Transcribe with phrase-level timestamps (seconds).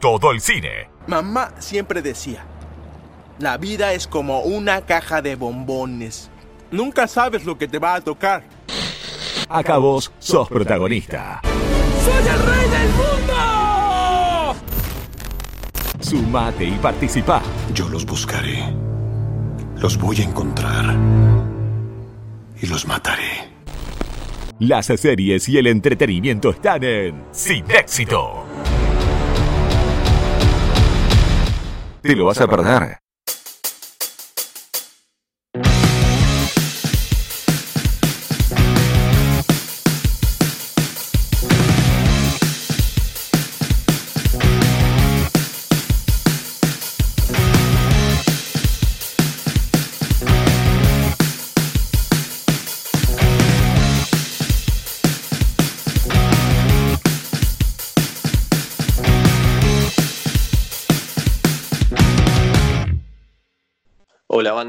[0.00, 0.88] todo el cine.
[1.06, 2.44] Mamá siempre decía,
[3.38, 6.30] la vida es como una caja de bombones.
[6.70, 8.44] Nunca sabes lo que te va a tocar.
[9.48, 11.40] Acá vos sos protagonista.
[11.42, 14.56] ¡Soy el rey del mundo!
[16.00, 17.42] Sumate y participa.
[17.72, 18.74] Yo los buscaré.
[19.76, 20.96] Los voy a encontrar.
[22.60, 23.50] Y los mataré.
[24.58, 28.45] Las series y el entretenimiento están en Sin Éxito.
[32.06, 33.05] Te lo vas a perder.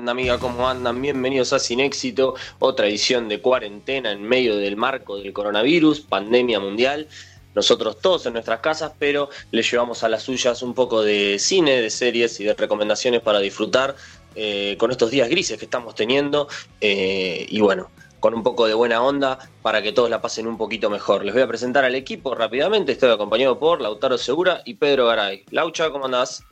[0.10, 1.02] Amiga, ¿cómo andan?
[1.02, 6.60] Bienvenidos a Sin Éxito, otra edición de cuarentena en medio del marco del coronavirus, pandemia
[6.60, 7.08] mundial.
[7.56, 11.82] Nosotros todos en nuestras casas, pero les llevamos a las suyas un poco de cine,
[11.82, 13.96] de series y de recomendaciones para disfrutar
[14.36, 16.48] eh, con estos días grises que estamos teniendo.
[16.80, 20.58] eh, y bueno, con un poco de buena onda para que todos la pasen un
[20.58, 21.26] poquito mejor.
[21.26, 22.94] Les voy a presentar al equipo rápidamente.
[22.94, 25.44] Estoy acompañado por Lautaro Segura y Pedro Garay.
[25.52, 26.44] Laucha, ¿cómo andás?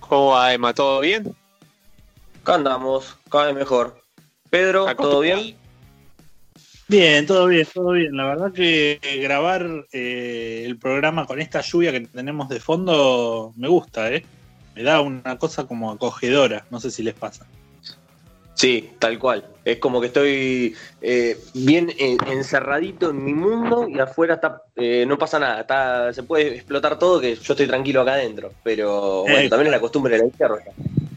[0.00, 0.74] ¿Cómo va, Emma?
[0.74, 1.34] ¿Todo bien?
[2.42, 4.02] Acá andamos, cada vez mejor.
[4.50, 5.56] Pedro, ¿todo bien?
[6.88, 8.16] Bien, todo bien, todo bien.
[8.16, 13.68] La verdad que grabar eh, el programa con esta lluvia que tenemos de fondo me
[13.68, 14.24] gusta, ¿eh?
[14.74, 17.46] Me da una cosa como acogedora, no sé si les pasa.
[18.54, 19.46] Sí, tal cual.
[19.64, 25.04] Es como que estoy eh, bien eh, encerradito en mi mundo y afuera está, eh,
[25.06, 25.60] no pasa nada.
[25.60, 28.52] Está, se puede explotar todo que yo estoy tranquilo acá adentro.
[28.64, 30.58] Pero bueno, Eh, también es la costumbre de la izquierda.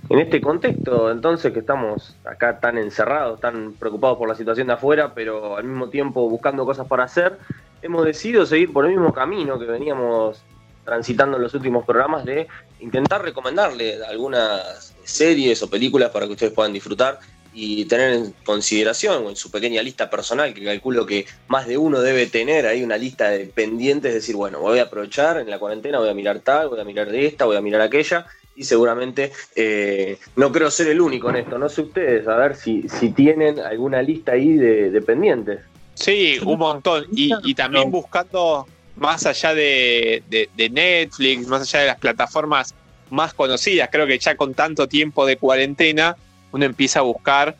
[0.07, 4.73] En este contexto, entonces, que estamos acá tan encerrados, tan preocupados por la situación de
[4.73, 7.39] afuera, pero al mismo tiempo buscando cosas para hacer,
[7.81, 10.43] hemos decidido seguir por el mismo camino que veníamos
[10.83, 12.47] transitando en los últimos programas de
[12.79, 17.19] intentar recomendarle algunas series o películas para que ustedes puedan disfrutar
[17.51, 22.01] y tener en consideración en su pequeña lista personal, que calculo que más de uno
[22.01, 25.97] debe tener ahí una lista de pendientes, decir, bueno, voy a aprovechar en la cuarentena,
[25.97, 29.31] voy a mirar tal, voy a mirar de esta, voy a mirar aquella, y seguramente
[29.55, 33.09] eh, no creo ser el único en esto, no sé ustedes, a ver si, si
[33.11, 35.59] tienen alguna lista ahí de, de pendientes.
[35.93, 37.05] Sí, un montón.
[37.11, 38.67] Y, y también buscando
[38.97, 42.73] más allá de, de- de Netflix, más allá de las plataformas
[43.09, 43.89] más conocidas.
[43.91, 46.15] Creo que ya con tanto tiempo de cuarentena,
[46.51, 47.55] uno empieza a buscar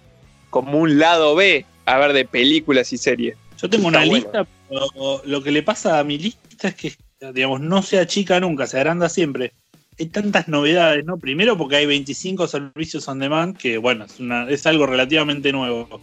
[0.50, 3.38] como un lado B, a ver, de películas y series.
[3.57, 4.13] Yo tengo Está una bueno.
[4.31, 6.94] lista, pero lo que le pasa a mi lista es que,
[7.33, 9.53] digamos, no se achica nunca, se agranda siempre.
[9.97, 11.17] Hay tantas novedades, ¿no?
[11.17, 16.01] Primero porque hay 25 servicios on demand, que bueno, es, una- es algo relativamente nuevo.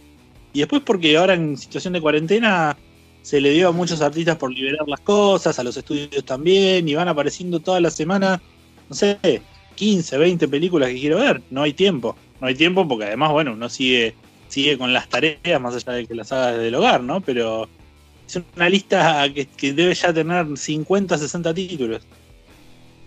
[0.51, 2.75] Y después porque ahora en situación de cuarentena
[3.21, 6.95] se le dio a muchos artistas por liberar las cosas, a los estudios también, y
[6.95, 8.41] van apareciendo toda la semana,
[8.89, 9.19] no sé,
[9.75, 11.41] 15, 20 películas que quiero ver.
[11.51, 12.15] No hay tiempo.
[12.41, 14.15] No hay tiempo porque además, bueno, uno sigue,
[14.47, 17.21] sigue con las tareas, más allá de que las haga desde el hogar, ¿no?
[17.21, 17.69] Pero
[18.27, 22.01] es una lista que, que debe ya tener 50, 60 títulos.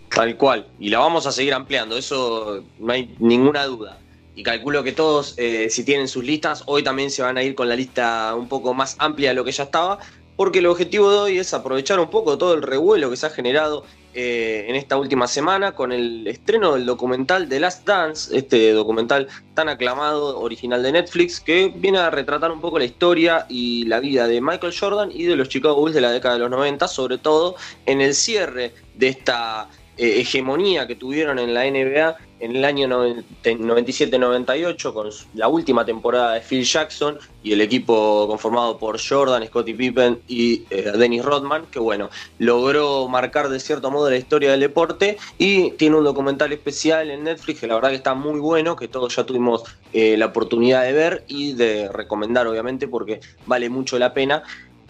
[0.09, 3.99] Tal cual, y la vamos a seguir ampliando, eso no hay ninguna duda.
[4.35, 7.55] Y calculo que todos, eh, si tienen sus listas, hoy también se van a ir
[7.55, 9.99] con la lista un poco más amplia de lo que ya estaba,
[10.35, 13.31] porque el objetivo de hoy es aprovechar un poco todo el revuelo que se ha
[13.31, 18.71] generado eh, en esta última semana con el estreno del documental The Last Dance, este
[18.71, 23.85] documental tan aclamado, original de Netflix, que viene a retratar un poco la historia y
[23.85, 26.49] la vida de Michael Jordan y de los Chicago Bulls de la década de los
[26.49, 32.17] 90, sobre todo en el cierre de esta eh, hegemonía que tuvieron en la NBA
[32.39, 38.77] en el año 97-98 con la última temporada de Phil Jackson y el equipo conformado
[38.77, 44.09] por Jordan, Scottie Pippen y eh, Dennis Rodman, que bueno, logró marcar de cierto modo
[44.09, 47.95] la historia del deporte y tiene un documental especial en Netflix que la verdad que
[47.95, 49.63] está muy bueno, que todos ya tuvimos
[49.93, 54.43] eh, la oportunidad de ver y de recomendar obviamente porque vale mucho la pena.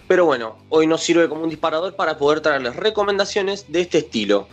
[0.08, 4.48] Pero bueno, hoy nos sirve como un disparador para poder traerles recomendaciones de este estilo.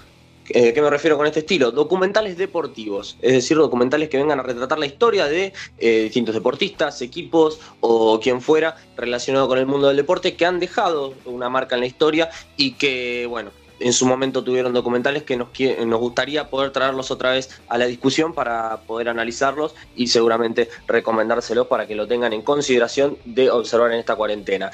[0.50, 1.70] Eh, ¿Qué me refiero con este estilo?
[1.70, 7.00] Documentales deportivos, es decir, documentales que vengan a retratar la historia de eh, distintos deportistas,
[7.00, 11.76] equipos o quien fuera relacionado con el mundo del deporte que han dejado una marca
[11.76, 15.48] en la historia y que, bueno, en su momento tuvieron documentales que nos,
[15.98, 21.86] gustaría poder traerlos otra vez a la discusión para poder analizarlos y seguramente recomendárselos para
[21.86, 24.70] que lo tengan en consideración de observar en esta cuarentena.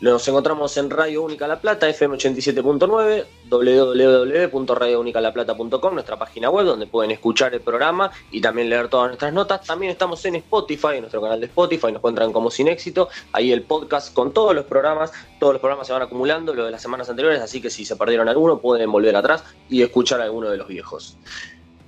[0.00, 7.10] Nos encontramos en Radio Única La Plata, FM 87.9, www.radiounicalaplata.com, nuestra página web donde pueden
[7.10, 9.66] escuchar el programa y también leer todas nuestras notas.
[9.66, 13.10] También estamos en Spotify, en nuestro canal de Spotify, nos encuentran como Sin Éxito.
[13.32, 16.70] Ahí el podcast con todos los programas, todos los programas se van acumulando, lo de
[16.70, 20.48] las semanas anteriores, así que si se perdieron alguno pueden volver atrás y escuchar alguno
[20.48, 21.18] de los viejos.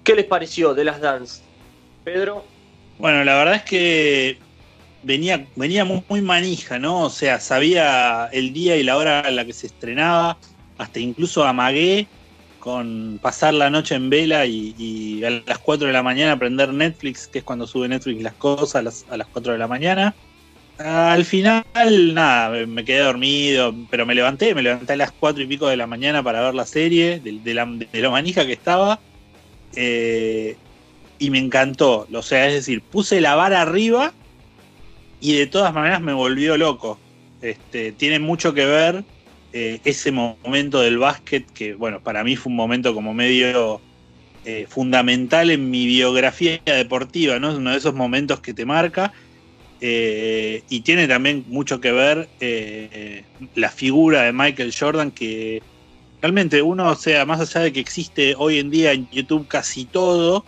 [0.05, 1.41] ¿Qué les pareció de las Dance,
[2.05, 2.44] Pedro?
[2.99, 4.38] Bueno, la verdad es que
[5.02, 5.46] venía,
[5.84, 7.00] muy, manija, ¿no?
[7.00, 10.38] O sea, sabía el día y la hora en la que se estrenaba,
[10.78, 12.06] hasta incluso amagué
[12.58, 17.26] con pasar la noche en vela y, a las 4 de la mañana prender Netflix,
[17.26, 20.14] que es cuando sube Netflix las cosas a las, a las 4 de la mañana.
[20.78, 21.64] Al final,
[22.14, 25.76] nada, me quedé dormido, pero me levanté, me levanté a las 4 y pico de
[25.76, 29.00] la mañana para ver la serie, de, de, lo manija que estaba.
[29.75, 30.56] Eh,
[31.19, 32.06] y me encantó.
[32.12, 34.12] O sea, es decir, puse la vara arriba
[35.22, 36.98] y de todas maneras me volvió loco.
[37.40, 39.04] Este, tiene mucho que ver
[39.52, 43.80] eh, ese momento del básquet que, bueno, para mí fue un momento como medio
[44.44, 47.50] eh, fundamental en mi biografía deportiva, ¿no?
[47.50, 49.12] Es uno de esos momentos que te marca.
[49.80, 52.28] Eh, y tiene también mucho que ver
[53.54, 55.62] la figura de Michael Jordan, que
[56.20, 59.84] realmente uno, o sea, más allá de que existe hoy en día en YouTube casi
[59.84, 60.44] todo,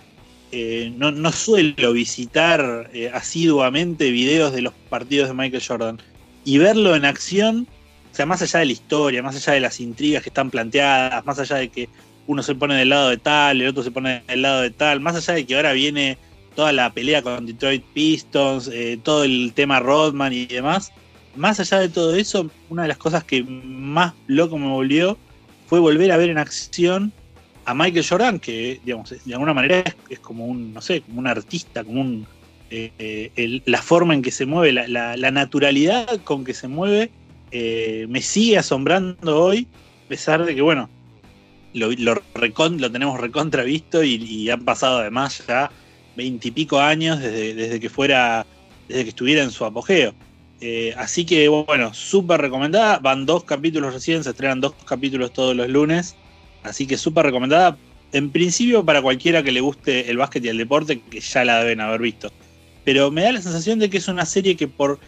[0.57, 6.01] eh, no, suelo visitar eh, asiduamente videos de los partidos de Michael Jordan.
[6.45, 7.67] Y verlo en acción,
[8.13, 11.27] o sea, más allá de la historia, más allá de las intrigas que están planteadas,
[11.27, 11.89] más allá de que
[12.29, 15.01] uno se pone del lado de tal, el otro se pone del lado de tal,
[15.01, 16.19] más allá de que ahora viene
[16.55, 20.93] toda la pelea con Detroit Pistons, eh, todo el tema Rodman y demás,
[21.35, 25.19] más allá de todo eso, una de las cosas que más loco me volvió
[25.67, 27.13] fue volver a ver en acción
[27.65, 31.27] a Michael Jordan, que digamos, de alguna manera es, como un, no sé, como un
[31.27, 32.27] artista, como un
[32.71, 37.11] eh, eh, la forma en que se mueve, la, naturalidad con que se mueve,
[37.51, 39.69] eh, me sigue asombrando hoy,
[40.07, 40.91] a pesar de que, bueno,
[41.73, 45.71] lo, lo, lo tenemos recontra visto y, han pasado además ya
[46.17, 48.47] veintipico años desde, desde que fuera,
[48.89, 50.15] desde que estuviera en su apogeo.
[50.97, 52.99] así que bueno, súper recomendada.
[52.99, 56.17] Van dos capítulos recién, se estrenan dos capítulos todos los lunes.
[56.65, 57.77] Así que súper recomendada.
[58.13, 61.61] En principio para cualquiera que le guste el básquet y el deporte, que ya la
[61.61, 62.33] deben haber visto.
[62.85, 64.99] Pero me da la sensación de que es una serie que por,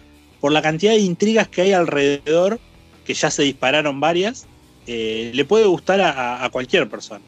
[0.41, 2.61] por la cantidad de intrigas que hay alrededor,
[3.05, 4.47] que ya se dispararon varias,
[4.87, 7.25] eh, le puede gustar a, cualquier persona.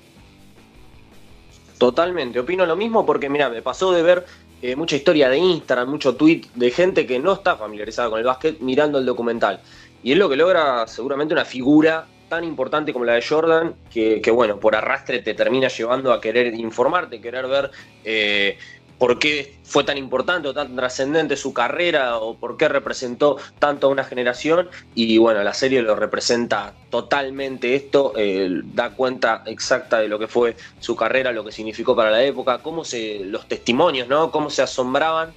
[1.78, 4.26] Totalmente, opino lo mismo porque mira, me pasó de ver
[4.62, 8.24] eh, mucha historia de Instagram, mucho tweet de gente que no está familiarizada con el
[8.24, 9.60] básquet mirando el documental.
[10.02, 14.30] Y es lo que logra seguramente una figura tan importante como la de Jordan, que,
[14.30, 17.70] bueno, por arrastre te termina llevando a querer informarte, querer ver
[18.04, 18.58] eh,
[18.98, 23.86] por qué fue tan importante o tan trascendente su carrera o por qué representó tanto
[23.86, 24.68] a una generación.
[24.94, 30.26] Y bueno, la serie lo representa totalmente esto, eh, da cuenta exacta de lo que
[30.26, 34.30] fue su carrera, lo que significó para la época, cómo se, los testimonios, ¿no?
[34.30, 35.32] Cómo se asombraban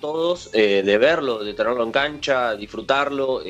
[0.00, 3.42] todos eh, de verlo, de tenerlo en cancha, disfrutarlo,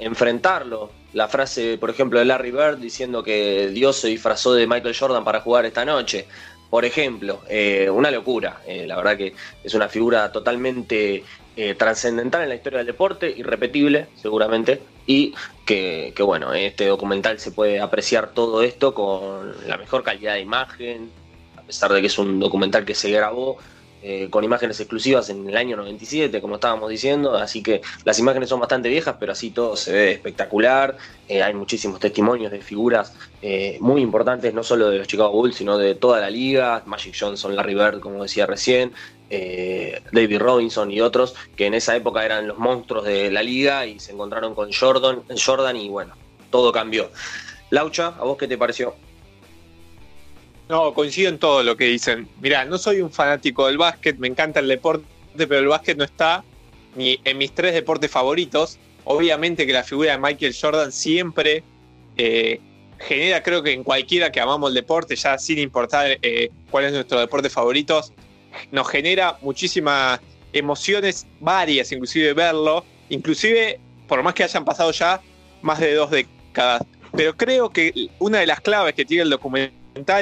[0.00, 4.96] enfrentarlo la frase, por ejemplo, de Larry Bird diciendo que Dios se disfrazó de Michael
[4.98, 6.26] Jordan para jugar esta noche.
[6.70, 8.62] Por ejemplo, eh, una locura.
[8.66, 11.22] Eh, la verdad que es una figura totalmente
[11.54, 15.34] eh, trascendental en la historia del deporte, irrepetible seguramente, y
[15.66, 20.34] que, que, bueno, en este documental se puede apreciar todo esto con la mejor calidad
[20.34, 21.10] de imagen,
[21.58, 23.58] a pesar de que es un documental que se grabó
[24.04, 28.48] eh, con imágenes exclusivas en el año 97, como estábamos diciendo, así que las imágenes
[28.48, 30.96] son bastante viejas, pero así todo se ve espectacular.
[31.28, 35.54] Eh, hay muchísimos testimonios de figuras eh, muy importantes, no solo de los Chicago Bulls,
[35.54, 38.92] sino de toda la liga, Magic Johnson, Larry Bird, como decía recién,
[39.30, 43.98] David Robinson y otros, que en esa época eran los monstruos de la liga y
[43.98, 46.14] se encontraron con Jordan, Jordan y bueno,
[46.50, 47.08] todo cambió.
[47.70, 48.94] Laucha, ¿a vos qué te pareció?
[50.72, 52.26] No, coincido en todo lo que dicen.
[52.40, 55.04] Mira, no soy un fanático del básquet, me encanta el deporte,
[55.36, 56.42] pero el básquet no está
[56.96, 58.78] ni en mis tres deportes favoritos.
[59.04, 61.62] Obviamente que la figura de Michael Jordan siempre
[62.16, 62.58] eh,
[62.98, 66.94] genera, creo que en cualquiera que amamos el deporte, ya sin importar eh, cuál es
[66.94, 68.02] nuestro deporte favorito,
[68.70, 70.20] nos genera muchísimas
[70.54, 75.20] emociones, varias, inclusive verlo, inclusive por más que hayan pasado ya
[75.60, 76.82] más de dos décadas.
[77.14, 79.28] Pero creo que una de las claves que tiene el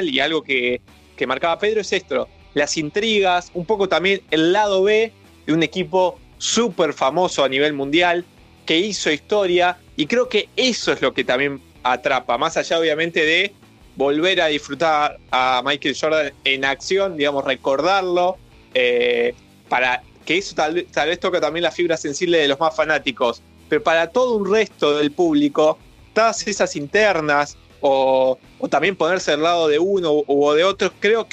[0.03, 0.81] y algo que,
[1.27, 5.13] marcaba Pedro es esto, las intrigas, un poco también el lado B
[5.45, 8.25] de un equipo súper famoso a nivel mundial,
[8.65, 13.23] que hizo historia, y creo que eso es lo que también atrapa, más allá obviamente
[13.23, 13.53] de
[13.95, 18.37] volver a disfrutar a Michael Jordan en acción, digamos, recordarlo,
[18.73, 19.35] eh,
[19.69, 23.41] para que eso tal, tal vez toque también la fibra sensible de los más fanáticos.
[23.69, 25.77] pero para todo un resto del público,
[26.13, 28.37] todas esas internas o,
[28.69, 31.27] también ponerse al lado de uno o de otro, creo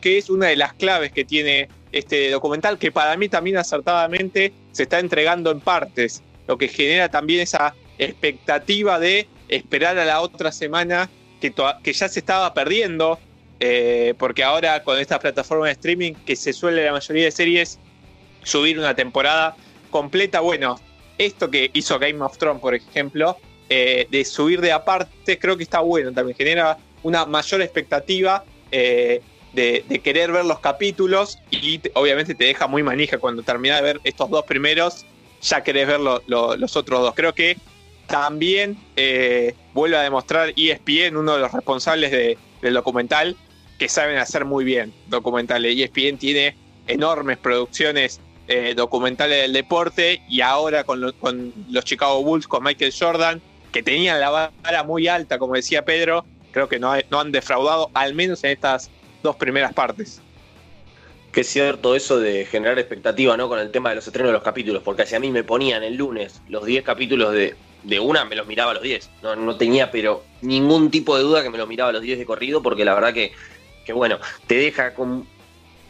[0.00, 4.52] que es una de las claves que tiene este documental, que para mí también acertadamente
[4.72, 10.20] se está entregando en partes, lo que genera también esa expectativa de esperar a la
[10.20, 11.52] otra semana que,
[11.82, 13.18] que ya se estaba perdiendo,
[13.60, 17.78] eh, porque ahora con esta plataforma de streaming que se suele la mayoría de series
[18.44, 19.56] subir una temporada
[19.90, 20.78] completa, bueno,
[21.16, 23.36] esto que hizo Game of Thrones, por ejemplo,
[23.70, 29.20] eh, de subir de aparte, creo que está bueno, también genera una mayor expectativa eh,
[29.52, 34.00] de, querer ver los capítulos y obviamente te deja muy manija cuando terminas de ver
[34.04, 35.04] estos dos primeros,
[35.42, 37.14] ya querés ver los otros dos.
[37.14, 37.58] Creo que
[38.06, 43.36] también eh, vuelve a demostrar ESPN, uno de los responsables del documental,
[43.78, 45.76] que saben hacer muy bien documentales.
[45.76, 46.56] ESPN tiene
[46.86, 48.20] enormes producciones
[48.74, 54.30] documentales del deporte y ahora con, los Chicago Bulls, con Michael Jordan, que tenían la
[54.30, 58.50] vara muy alta, como decía Pedro, creo que no, no han defraudado, al menos en
[58.50, 58.90] estas
[59.22, 60.20] dos primeras partes.
[61.32, 63.48] Que es cierto eso de generar expectativa, ¿no?
[63.48, 65.82] Con el tema de los estrenos de los capítulos, porque si a mí me ponían
[65.82, 69.10] el lunes los 10 capítulos de, de una, me los miraba a los 10.
[69.22, 72.18] No, no tenía, pero ningún tipo de duda que me los miraba a los 10
[72.18, 73.32] de corrido, porque la verdad que,
[73.84, 75.26] que bueno, te deja con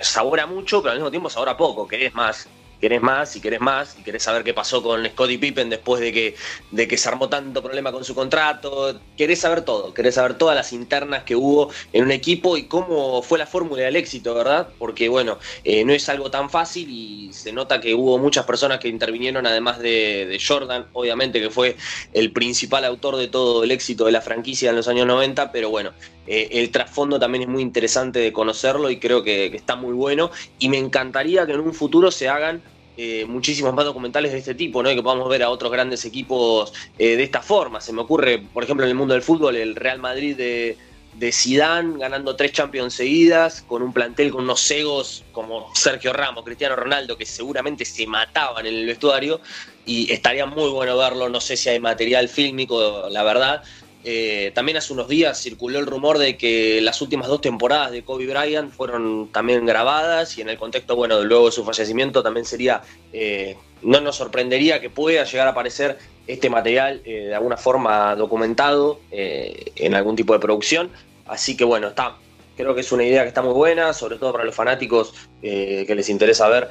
[0.01, 2.49] sabor a mucho, pero al mismo tiempo sabor a poco, querés más
[2.81, 6.13] querés más y querés más y querés saber qué pasó con Scottie Pippen después de
[6.13, 6.35] que,
[6.71, 10.57] de que se armó tanto problema con su contrato, querés saber todo, querés saber todas
[10.57, 14.69] las internas que hubo en un equipo y cómo fue la fórmula del éxito, ¿verdad?
[14.79, 18.79] Porque bueno, eh, no es algo tan fácil y se nota que hubo muchas personas
[18.79, 21.77] que intervinieron además de, Jordan, obviamente que fue
[22.13, 25.71] el principal autor de todo el éxito de la franquicia en los años 90, pero
[25.71, 25.93] bueno,
[26.27, 30.31] eh, el trasfondo también es muy interesante de conocerlo y creo que, está muy bueno.
[30.59, 32.63] Y me encantaría que en un futuro se hagan
[33.01, 34.91] eh, muchísimos más documentales de este tipo, ¿no?
[34.91, 37.81] Que podamos ver a otros grandes equipos eh, de esta forma.
[37.81, 40.77] Se me ocurre, por ejemplo, en el mundo del fútbol, el Real Madrid de,
[41.15, 46.45] de Zidane ganando tres Champions seguidas, con un plantel con unos cegos como Sergio Ramos,
[46.45, 49.41] Cristiano Ronaldo, que seguramente se mataban en el vestuario,
[49.87, 53.63] y estaría muy bueno verlo, no sé si hay material fílmico, la verdad,
[54.11, 58.03] eh, también hace unos días circuló el rumor de que las últimas dos temporadas de
[58.03, 62.47] Kobe Bryant fueron también grabadas y en el contexto, bueno, luego de su fallecimiento también
[62.47, 62.81] sería,
[63.13, 68.17] eh, no nos sorprendería que pueda llegar a aparecer este material eh, de alguna forma
[68.17, 70.89] documentado en algún tipo de producción.
[71.27, 72.17] Así que bueno, está,
[72.57, 75.13] creo que es una idea que está muy buena, sobre todo para los fanáticos
[75.43, 76.71] que les interesa ver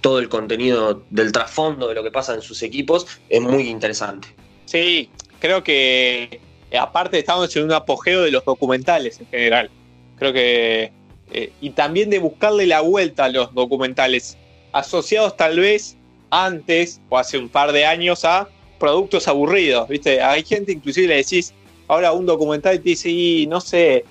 [0.00, 4.28] todo el contenido del trasfondo de lo que pasa en sus equipos, es muy interesante.
[4.64, 9.70] Sí, creo que aparte estamos en un apogeo de los documentales en general.
[10.16, 10.92] Creo que.
[11.30, 14.38] Eh, y también de buscarle la vuelta a los documentales,
[14.72, 15.96] asociados tal vez
[16.30, 18.48] antes o hace un par de años a
[18.78, 19.88] productos aburridos.
[19.88, 20.22] ¿viste?
[20.22, 21.52] Hay gente, inclusive le decís
[21.86, 24.04] ahora un documental y te dice, y no sé,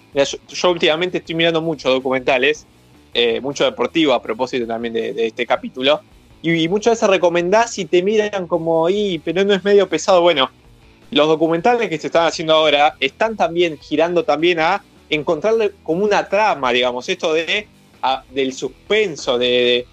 [0.47, 2.65] yo, últimamente estoy mirando muchos documentales,
[3.13, 6.01] eh, mucho deportivo a propósito también de, este capítulo.
[6.41, 10.21] Y, y, muchas veces recomendás y te miran como, y, pero no es medio pesado.
[10.21, 10.51] Bueno,
[11.11, 16.27] los documentales que se están haciendo ahora están también girando también a encontrarle como una
[16.27, 17.67] trama, digamos, esto de
[18.31, 19.85] del suspenso, de,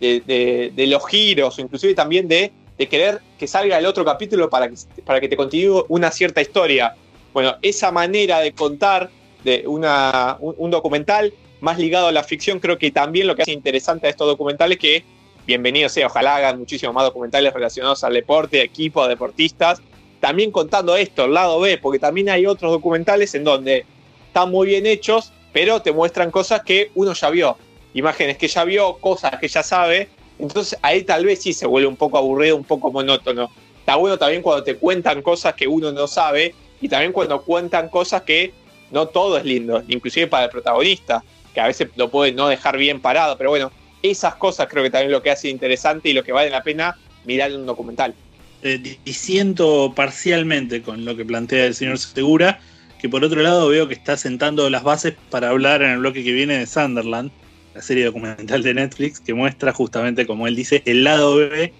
[0.00, 2.52] de, los giros, inclusive también de,
[2.90, 4.74] querer que salga el otro capítulo para que,
[5.04, 6.96] para que te continúe una cierta historia.
[7.32, 9.08] Bueno, esa manera de contar
[9.44, 13.52] de una, un, documental más ligado a la ficción, creo que también lo que hace
[13.52, 15.04] interesante a estos documentales que,
[15.46, 19.80] bienvenido sea, ojalá hagan muchísimos más documentales relacionados al deporte, equipos, deportistas,
[20.22, 23.84] también contando esto, el lado B, porque también hay otros documentales en donde
[24.28, 27.56] están muy bien hechos, pero te muestran cosas que uno ya vio,
[27.92, 31.88] imágenes que ya vio, cosas que ya sabe, entonces ahí tal vez sí se vuelve
[31.88, 33.50] un poco aburrido, un poco monótono.
[33.80, 37.88] Está bueno también cuando te cuentan cosas que uno no sabe y también cuando cuentan
[37.88, 38.52] cosas que
[38.92, 42.78] no todo es lindo, inclusive para el protagonista, que a veces lo puede no dejar
[42.78, 43.72] bien parado, pero bueno,
[44.04, 46.96] esas cosas creo que también lo que hace interesante y lo que vale la pena
[47.24, 48.14] mirar en un documental
[48.62, 52.60] eh, parcialmente con lo que plantea el señor Segura,
[53.00, 56.22] que por otro lado veo que está sentando las bases para hablar en el bloque
[56.22, 57.30] que viene de Sunderland,
[57.74, 61.72] la serie documental de Netflix, que muestra justamente, como él dice, el lado B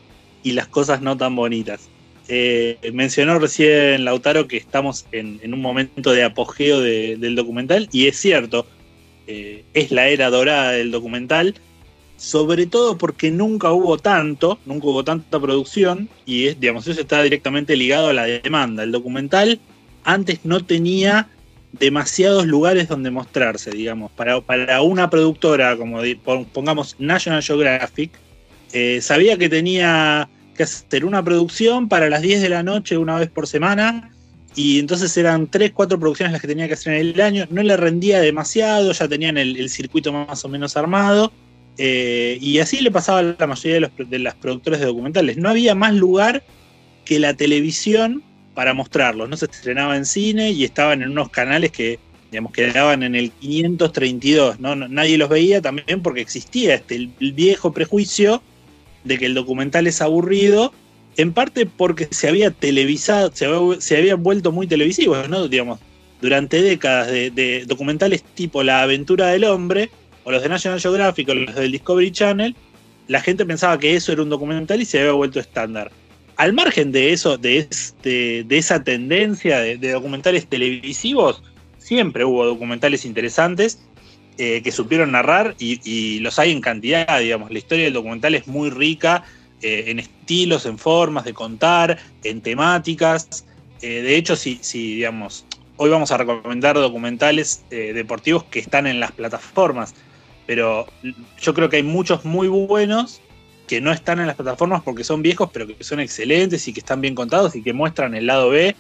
[0.42, 1.88] y las cosas no tan bonitas.
[2.28, 8.16] Eh, mencionó recién Lautaro que estamos en, un momento de apogeo del documental, y es
[8.16, 8.66] cierto,
[9.26, 11.54] eh, es la era dorada del documental
[12.22, 17.20] sobre todo porque nunca hubo tanto, nunca hubo tanta producción y es, digamos, eso está
[17.20, 18.84] directamente ligado a la demanda.
[18.84, 19.58] El documental
[20.04, 21.28] antes no tenía
[21.72, 26.00] demasiados lugares donde mostrarse, digamos, para, para una productora como
[26.52, 28.12] pongamos National Geographic,
[28.72, 33.18] eh, sabía que tenía que hacer una producción para las 10 de la noche una
[33.18, 34.12] vez por semana.
[34.54, 37.46] Y entonces eran 3, 4 producciones las que tenía que hacer en el año.
[37.50, 41.32] No le rendía demasiado, ya tenían el circuito más o menos armado.
[41.78, 45.36] Eh, y así le pasaba a la mayoría de, los, de las productores de documentales.
[45.36, 46.42] No había más lugar
[47.04, 48.22] que la televisión
[48.54, 49.28] para mostrarlos.
[49.28, 51.98] No se estrenaba en cine y estaban en unos canales que,
[52.30, 54.60] digamos, quedaban en el 532.
[54.60, 54.76] ¿no?
[54.76, 58.42] Nadie los veía también porque existía este el viejo prejuicio
[59.04, 60.72] de que el documental es aburrido,
[61.16, 65.48] en parte porque se había televisado, se había, se había vuelto muy televisivo, ¿no?
[65.48, 65.80] Digamos,
[66.20, 69.90] durante décadas de documentales tipo La aventura del hombre,
[70.24, 72.54] o los de National Geographic o los del Discovery Channel,
[73.08, 75.90] la gente pensaba que eso era un documental y se había vuelto estándar.
[76.36, 81.42] Al margen de eso, de, este, de esa tendencia de, documentales televisivos,
[81.78, 83.80] siempre hubo documentales interesantes
[84.38, 87.50] eh, que supieron narrar y, los hay en cantidad, digamos.
[87.50, 89.24] La historia del documental es muy rica
[89.60, 93.44] eh, en estilos, en formas de contar, en temáticas.
[93.82, 95.44] Eh, de hecho, si, si, digamos,
[95.76, 99.94] hoy vamos a recomendar documentales deportivos que están en las plataformas
[100.46, 100.86] pero
[101.40, 103.20] yo creo que hay muchos muy buenos
[103.66, 106.80] que no están en las plataformas porque son viejos, pero que son excelentes y que
[106.80, 108.74] están bien contados y que muestran el lado B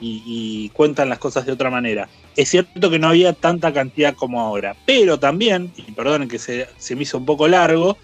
[0.00, 2.08] y, cuentan las cosas de otra manera.
[2.36, 6.66] Es cierto que no había tanta cantidad como ahora, pero también, y perdonen que se,
[6.94, 7.96] me hizo un poco largo,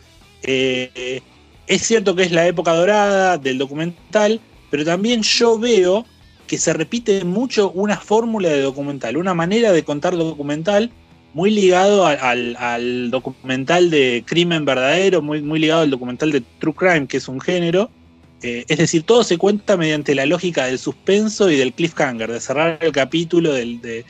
[0.42, 1.20] eh,
[1.66, 4.40] es cierto que es la época dorada del documental,
[4.70, 6.06] pero también yo veo
[6.46, 10.90] que se repite mucho una fórmula de documental, una manera de contar documental
[11.32, 17.06] muy ligado al, documental de crimen verdadero, muy, muy ligado al documental de True Crime,
[17.06, 17.90] que es un género.
[18.42, 22.40] Eh, es decir, todo se cuenta mediante la lógica del suspenso y del cliffhanger, de
[22.40, 24.04] cerrar el capítulo de,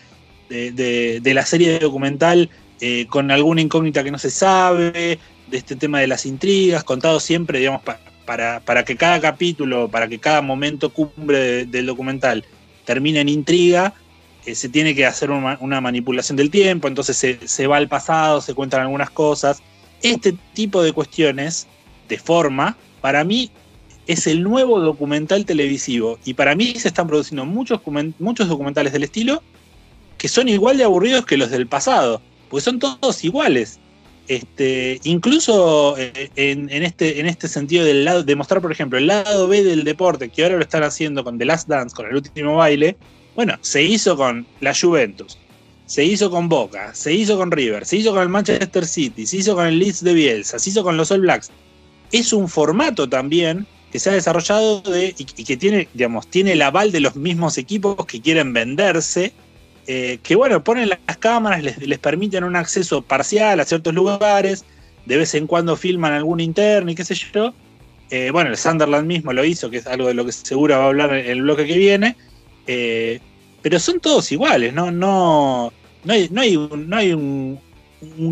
[0.48, 2.48] la serie de documental
[2.80, 7.18] eh, con alguna incógnita que no se sabe, de este tema de las intrigas, contado
[7.18, 7.82] siempre, digamos,
[8.24, 12.44] para que cada capítulo, para que cada momento cumbre del documental
[12.84, 13.94] termine en intriga
[14.46, 18.54] eh, se tiene que hacer una, manipulación del tiempo, entonces se, va al pasado, se
[18.54, 19.62] cuentan algunas cosas.
[20.02, 21.66] Este tipo de cuestiones,
[22.08, 23.50] de forma, para mí
[24.06, 26.18] es el nuevo documental televisivo.
[26.24, 27.80] Y para mí se están produciendo muchos,
[28.18, 29.42] muchos documentales del estilo
[30.16, 33.78] que son igual de aburridos que los del pasado, porque son todos iguales.
[34.28, 39.06] Este, incluso eh, en, este, en este sentido del lado, de mostrar, por ejemplo, el
[39.06, 42.14] lado B del deporte, que ahora lo están haciendo con The Last Dance, con el
[42.14, 42.96] último baile,
[43.34, 45.38] bueno, se hizo con la Juventus,
[45.86, 49.38] se hizo con Boca, se hizo con River, se hizo con el Manchester City, se
[49.38, 51.50] hizo con el Leeds de Bielsa, se hizo con los All Blacks.
[52.12, 56.62] Es un formato también que se ha desarrollado de, y, que tiene, digamos, tiene el
[56.62, 59.32] aval de los mismos equipos que quieren venderse,
[59.86, 64.64] eh, que bueno, ponen las cámaras, les, permiten un acceso parcial a ciertos lugares,
[65.06, 67.52] de vez en cuando filman algún interno y qué sé yo.
[68.10, 70.84] Eh, bueno, el Sunderland mismo lo hizo, que es algo de lo que seguro va
[70.84, 72.16] a hablar en el bloque que viene.
[72.66, 73.20] Eh,
[73.62, 75.72] pero son todos iguales, no, no,
[76.04, 77.60] no hay, no hay, no hay un,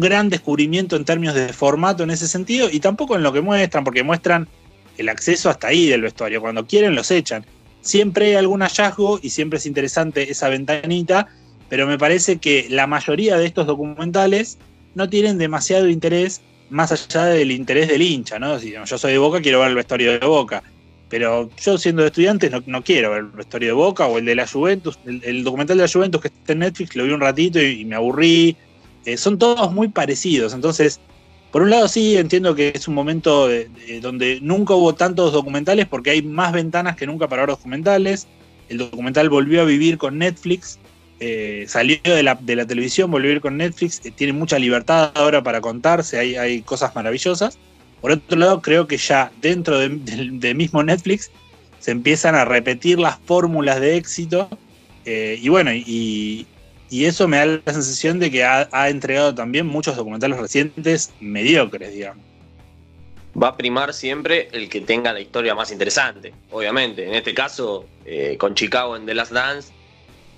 [0.00, 3.84] gran descubrimiento en términos de formato en ese sentido y tampoco en lo que muestran,
[3.84, 4.48] porque muestran
[4.96, 6.40] el acceso hasta ahí del vestuario.
[6.40, 7.44] Cuando quieren los echan.
[7.82, 11.28] Siempre hay algún hallazgo y siempre es interesante esa ventanita,
[11.68, 14.58] pero me parece que la mayoría de estos documentales
[14.94, 18.58] no tienen demasiado interés más allá del interés del hincha, ¿no?
[18.58, 20.62] Si yo soy de Boca, quiero ver el vestuario de Boca.
[21.08, 24.34] Pero yo siendo estudiante no, no quiero ver la historia de Boca o el de
[24.34, 24.98] la Juventus.
[25.04, 27.96] El, documental de la Juventus que está en Netflix lo vi un ratito y, me
[27.96, 28.56] aburrí.
[29.04, 30.52] Eh, son todos muy parecidos.
[30.52, 31.00] Entonces,
[31.50, 33.48] por un lado sí entiendo que es un momento
[34.02, 38.26] donde nunca hubo tantos documentales porque hay más ventanas que nunca para ver documentales.
[38.68, 40.78] El documental volvió a vivir con Netflix.
[41.20, 44.00] Eh, salió de la, de la, televisión, volvió a vivir con Netflix.
[44.04, 46.18] Eh, tiene mucha libertad ahora para contarse.
[46.18, 47.58] Hay, hay cosas maravillosas.
[48.00, 51.30] Por otro lado, creo que ya dentro de, mismo Netflix
[51.80, 54.48] se empiezan a repetir las fórmulas de éxito.
[55.04, 56.46] Eh, y bueno, y,
[56.90, 62.24] eso me da la sensación de que ha, entregado también muchos documentales recientes mediocres, digamos.
[63.40, 67.06] Va a primar siempre el que tenga la historia más interesante, obviamente.
[67.06, 69.72] En este caso, eh, con Chicago en The Last Dance,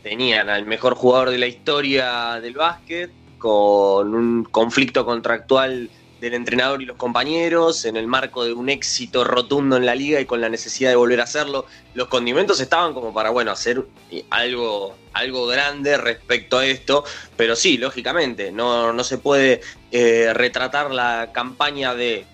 [0.03, 5.89] tenían al mejor jugador de la historia del básquet, con un conflicto contractual
[6.21, 10.21] del entrenador y los compañeros, en el marco de un éxito rotundo en la liga
[10.21, 11.65] y con la necesidad de volver a hacerlo.
[11.95, 13.83] Los condimentos estaban como para, bueno, hacer
[14.29, 17.05] algo, algo grande respecto a esto,
[17.37, 22.27] pero sí, lógicamente, no, no se puede eh, retratar la campaña de,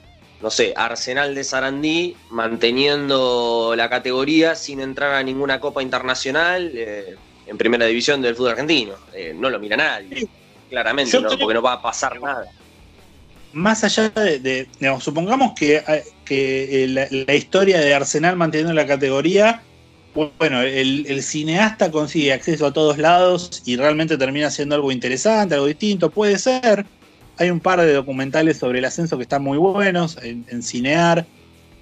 [0.43, 7.15] no sé, Arsenal de Sarandí manteniendo la categoría sin entrar a ninguna copa internacional eh,
[7.47, 8.95] en primera división del fútbol argentino.
[9.13, 10.27] Eh, no lo mira nadie,
[10.69, 12.51] claramente, porque no va a pasar nada
[13.57, 15.83] más allá de, digamos, supongamos que
[16.27, 19.63] que eh, la, historia de Arsenal manteniendo la categoría,
[20.15, 25.55] bueno, el, el cineasta consigue acceso a todos lados y realmente termina siendo algo interesante,
[25.55, 26.85] algo distinto, puede ser.
[27.39, 31.27] Hay un par de documentales sobre el ascenso que están muy buenos en, en Cinear.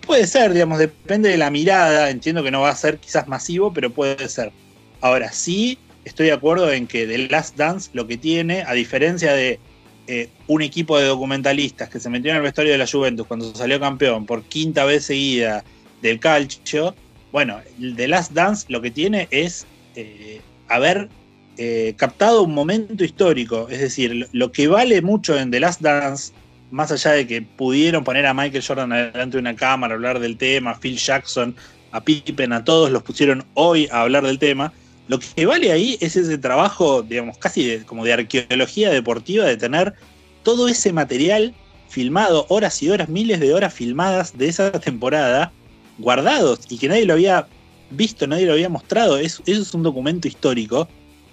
[0.06, 2.10] Puede ser, digamos, depende de la mirada.
[2.10, 4.52] Entiendo que no va a ser quizás masivo, pero puede ser.
[5.00, 9.32] Ahora, sí, estoy de acuerdo en que The Last Dance lo que tiene, a diferencia
[9.32, 9.60] de
[10.06, 13.54] eh, un equipo de documentalistas que se metió en el vestuario de la Juventus cuando
[13.54, 15.64] salió campeón por quinta vez seguida
[16.02, 16.94] del calcio,
[17.32, 17.58] bueno,
[17.96, 21.08] The Last Dance lo que tiene es eh, haber
[21.56, 23.68] eh, captado un momento histórico.
[23.70, 26.32] Es decir, lo, lo que vale mucho en The Last Dance,
[26.70, 30.36] más allá de que pudieron poner a Michael Jordan delante de una cámara, hablar del
[30.36, 31.56] tema, a Phil Jackson,
[31.92, 34.72] a Pippen, a todos los pusieron hoy a hablar del tema.
[35.06, 39.56] Lo que vale ahí es ese trabajo, digamos, casi de, como de arqueología deportiva, de
[39.56, 39.94] tener
[40.42, 41.54] todo ese material
[41.88, 45.52] filmado, horas y horas, miles de horas filmadas de esa temporada,
[45.98, 47.46] guardados y que nadie lo había
[47.90, 49.18] visto, nadie lo había mostrado.
[49.18, 50.88] Es, eso es un documento histórico,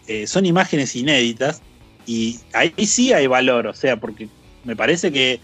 [0.08, 1.62] eh, son imágenes inéditas
[2.06, 4.28] y ahí sí hay valor, o sea, porque
[4.64, 5.40] me parece que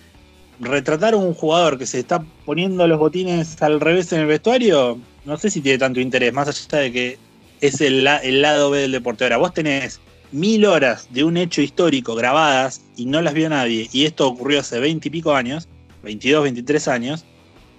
[0.59, 4.99] retratar a un jugador que se está poniendo los botines al revés en el vestuario,
[5.25, 7.17] no sé si tiene tanto interés, más allá de que
[7.61, 9.23] es el, la- el lado B del deporte.
[9.23, 9.99] Ahora, vos tenés
[10.31, 14.59] mil horas de un hecho histórico grabadas y no las vio nadie, y esto ocurrió
[14.59, 15.67] hace 20 y pico años,
[16.03, 17.25] 22, 23 años,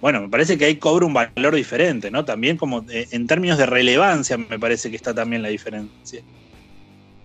[0.01, 2.23] bueno, me parece que ahí cobra un valor diferente, ¿no?
[2.25, 6.21] También como eh, en términos de relevancia me parece que está también la diferencia.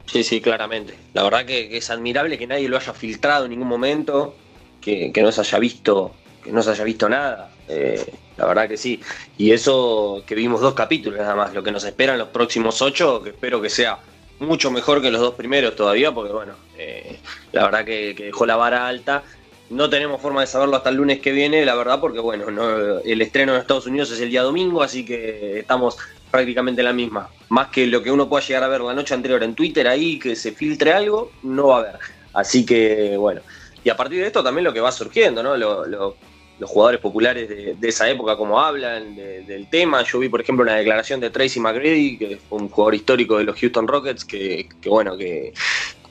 [0.06, 0.94] Sí, sí, claramente.
[1.14, 4.34] La verdad que, es admirable que nadie lo haya filtrado en ningún momento,
[4.80, 6.12] que no se haya visto,
[6.44, 7.50] que no se haya visto nada.
[7.68, 8.04] Eh,
[8.36, 9.00] la verdad que sí.
[9.38, 12.80] Y eso que vimos dos capítulos nada más, lo que nos espera en los próximos
[12.82, 13.98] ocho, que espero que sea
[14.40, 17.18] mucho mejor que los dos primeros todavía, porque bueno, eh,
[17.52, 19.24] la verdad que, dejó la vara alta.
[19.70, 22.98] No tenemos forma de saberlo hasta el lunes que viene, la verdad, porque bueno, no-
[22.98, 25.96] el estreno en Estados Unidos es el día domingo, así que estamos
[26.30, 27.30] prácticamente la misma.
[27.48, 30.18] Más que lo que uno pueda llegar a ver la noche anterior en Twitter ahí,
[30.18, 31.98] que se filtre algo, no va a haber.
[32.34, 33.40] Así que bueno.
[33.82, 35.56] Y a partir de esto también lo que va surgiendo, ¿no?
[35.56, 36.16] Lo-
[36.64, 40.02] los jugadores populares de, de esa época, como hablan de- del tema.
[40.02, 43.44] Yo vi, por ejemplo, una declaración de Tracy McGrady, que fue un jugador histórico de
[43.44, 45.52] los Houston Rockets, que, que bueno, que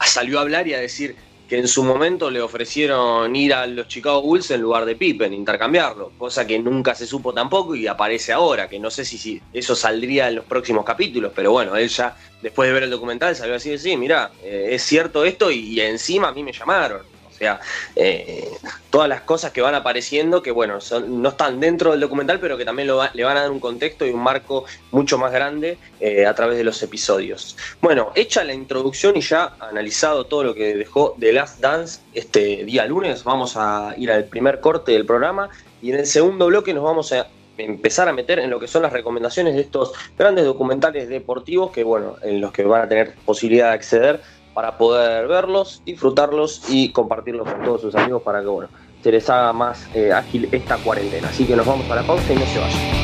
[0.05, 1.15] salió a hablar y a decir
[1.49, 5.33] que en su momento le ofrecieron ir a los Chicago Bulls en lugar de Pippen,
[5.33, 9.75] intercambiarlo, cosa que nunca se supo tampoco y aparece ahora, que no sé si, eso
[9.75, 13.55] saldría en los próximos capítulos, pero bueno, él ya después de ver el documental salió
[13.55, 17.12] así de sí, mira, eh, es cierto esto y, y encima a mí me llamaron.
[17.43, 17.59] Sea,
[17.97, 18.51] eh,
[18.89, 20.79] todas las cosas que van apareciendo que, bueno,
[21.09, 24.11] no están dentro del documental, pero que también le van a dar un contexto y
[24.11, 27.57] un marco mucho más grande eh, a través de los episodios.
[27.81, 32.63] Bueno, hecha la introducción y ya analizado todo lo que dejó The Last Dance este
[32.63, 35.49] día lunes, vamos a ir al primer corte del programa
[35.81, 37.27] y en el segundo bloque nos vamos a
[37.57, 41.83] empezar a meter en lo que son las recomendaciones de estos grandes documentales deportivos que,
[41.83, 44.21] bueno, en los que van a tener posibilidad de acceder
[44.53, 48.69] para poder verlos, disfrutarlos y compartirlos con todos sus amigos para que, bueno,
[49.03, 51.27] se les haga más eh, ágil esta cuarentena.
[51.29, 53.03] Así que nos vamos a la pausa y no se vayan.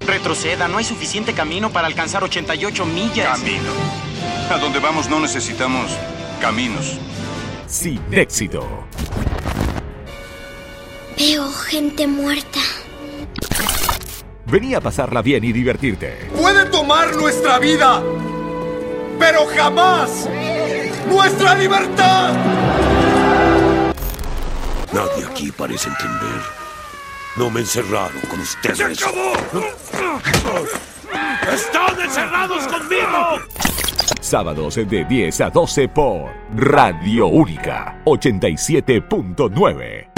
[0.00, 3.38] Retroceda, no hay suficiente camino para alcanzar 88 millas.
[3.38, 3.70] Camino.
[4.50, 5.90] A donde vamos no necesitamos
[6.40, 6.98] caminos.
[7.66, 8.66] Sin éxito.
[11.18, 12.60] Veo gente muerta.
[14.48, 16.30] Vení a pasarla bien y divertirte.
[16.36, 18.00] Puede tomar nuestra vida,
[19.18, 20.28] pero jamás
[21.08, 22.32] nuestra libertad.
[24.92, 26.42] Nadie aquí parece entender.
[27.36, 28.78] No me encerraron con ustedes.
[28.78, 29.32] ¡Se acabó!
[31.52, 33.40] ¡Están encerrados conmigo!
[34.20, 40.15] Sábados de 10 a 12 por Radio Única 87.9.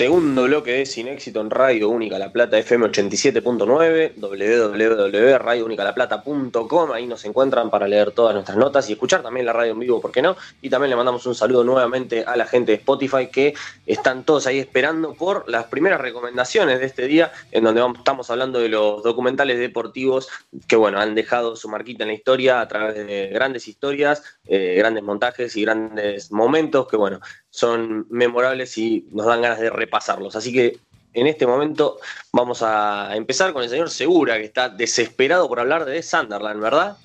[0.00, 6.92] Segundo bloque de Sin Éxito en Radio Única La Plata FM 87.9, www.radiounicalaplata.com.
[6.92, 10.00] Ahí nos encuentran para leer todas nuestras notas y escuchar también la radio en vivo,
[10.00, 10.38] ¿por qué no?
[10.62, 13.52] Y también le mandamos un saludo nuevamente a la gente de Spotify que
[13.84, 18.30] están todos ahí esperando por las primeras recomendaciones de este día, en donde vamos- estamos
[18.30, 20.28] hablando de los documentales deportivos
[20.66, 24.76] que, bueno, han dejado su marquita en la historia a través de grandes historias, eh,
[24.78, 30.36] grandes montajes y grandes momentos que, bueno, son memorables y nos dan ganas de repasarlos.
[30.36, 30.78] Así que
[31.12, 31.98] en este momento
[32.32, 36.96] vamos a empezar con el señor Segura, que está desesperado por hablar de Sunderland, ¿verdad?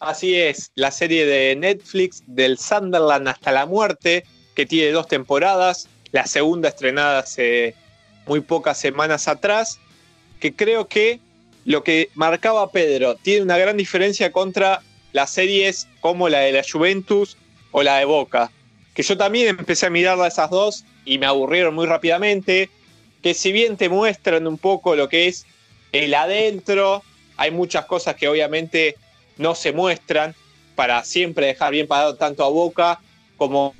[0.00, 5.88] Así es, la serie de Netflix del Sunderland hasta la muerte, que tiene dos temporadas,
[6.12, 7.74] la segunda estrenada hace
[8.26, 9.78] muy pocas semanas atrás,
[10.40, 11.20] que creo que
[11.64, 16.62] lo que marcaba Pedro tiene una gran diferencia contra las series como la de la
[16.70, 17.36] Juventus
[17.70, 18.50] o la de Boca,
[18.94, 22.70] que yo también empecé a mirar a esas dos y me aburrieron muy rápidamente,
[23.22, 25.46] que si bien te muestran un poco lo que es
[25.92, 27.02] el adentro,
[27.36, 28.96] hay muchas cosas que obviamente
[29.36, 30.34] no se muestran
[30.76, 33.00] para siempre dejar bien parado tanto a Boca
[33.36, 33.74] como,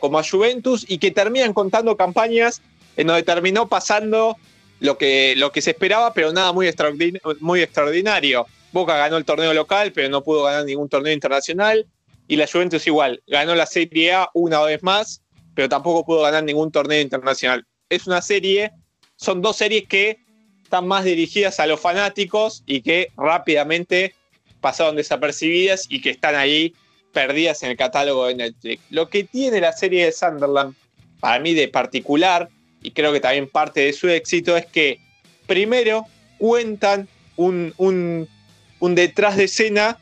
[0.00, 2.60] como a Juventus y que terminan contando campañas
[2.96, 4.36] en donde terminó pasando
[4.80, 8.46] lo que, lo que se esperaba, pero nada muy extraordinario.
[8.72, 11.86] Boca ganó el torneo local, pero no pudo ganar ningún torneo internacional.
[12.28, 15.22] Y la Juventus igual, ganó la Serie A una vez más,
[15.54, 17.66] pero tampoco pudo ganar ningún torneo internacional.
[17.88, 18.70] Es una serie,
[19.16, 20.18] son dos series que
[20.62, 24.14] están más dirigidas a los fanáticos y que rápidamente
[24.60, 26.74] pasaron desapercibidas y que están ahí
[27.12, 28.82] perdidas en el catálogo de Netflix.
[28.90, 30.74] Lo que tiene la serie de Sunderland,
[31.20, 32.48] para mí de particular,
[32.82, 35.00] y creo que también parte de su éxito, es que
[35.46, 36.04] primero
[36.38, 39.98] cuentan un, un, detrás de escena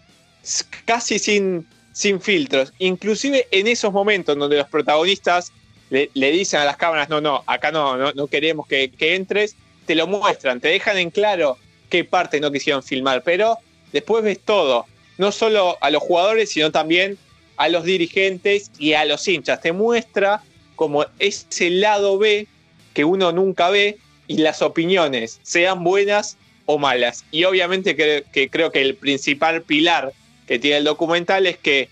[0.84, 2.74] casi sin, sin filtros.
[2.78, 5.50] Inclusive en esos momentos donde los protagonistas
[5.88, 9.56] le, dicen a las cámaras, no, no, acá no, no, queremos que, que, entres,
[9.86, 11.56] te lo muestran, te dejan en claro
[11.88, 13.56] qué parte no quisieron filmar, pero
[13.94, 14.84] después ves todo,
[15.16, 17.16] no solo a los jugadores, sino también
[17.56, 19.62] a los dirigentes y a los hinchas.
[19.62, 20.42] Te muestra
[20.74, 22.46] como ese lado B
[22.92, 27.24] que uno nunca ve y las opiniones, sean buenas o malas.
[27.30, 30.12] Y obviamente que, creo que el principal pilar
[30.46, 31.88] que tiene el documental es que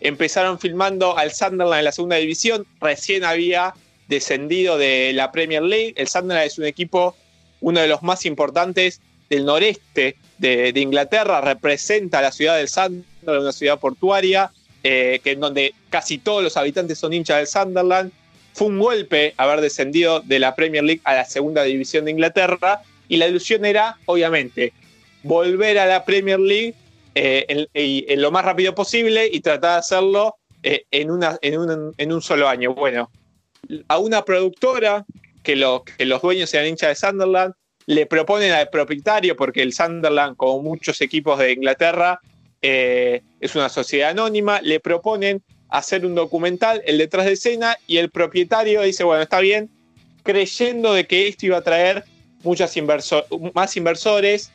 [0.00, 3.74] empezaron filmando al Sunderland en la segunda división, recién había
[4.08, 5.94] descendido de la Premier League.
[5.96, 7.16] El Sunderland es un equipo,
[7.60, 13.52] uno de los más importantes del noreste de, Inglaterra, representa la ciudad del Sunderland, una
[13.52, 14.50] ciudad portuaria,
[14.82, 18.12] eh, que en donde casi todos los habitantes son hinchas del Sunderland.
[18.54, 22.82] Fue un golpe haber descendido de la Premier League a la segunda división de Inglaterra
[23.08, 24.72] y la ilusión era, obviamente,
[25.22, 26.74] volver a la Premier League
[27.14, 32.74] eh, en, lo más rápido posible y tratar de hacerlo eh, en, un, solo año.
[32.74, 33.10] Bueno,
[33.88, 35.04] a una productora
[35.42, 35.54] que,
[35.96, 37.54] que los dueños sean hinchas de Sunderland,
[37.86, 42.20] le proponen al propietario, porque el Sunderland, como muchos equipos de Inglaterra,
[42.60, 47.96] eh, es una sociedad anónima, le proponen hacer un documental, el detrás de escena, y
[47.96, 49.70] el propietario dice, bueno, está bien,
[50.22, 52.04] creyendo de que esto iba a traer
[52.42, 52.74] muchas
[53.54, 54.50] más inversores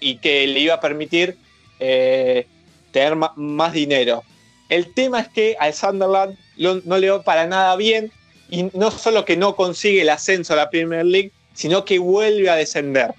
[0.00, 1.36] y que le iba a permitir
[1.80, 2.46] eh,
[2.92, 4.22] tener más dinero.
[4.68, 8.12] El tema es que al Sunderland no le va para nada bien
[8.50, 12.50] y no solo que no consigue el ascenso a la Premier League, sino que vuelve
[12.50, 13.14] a descender.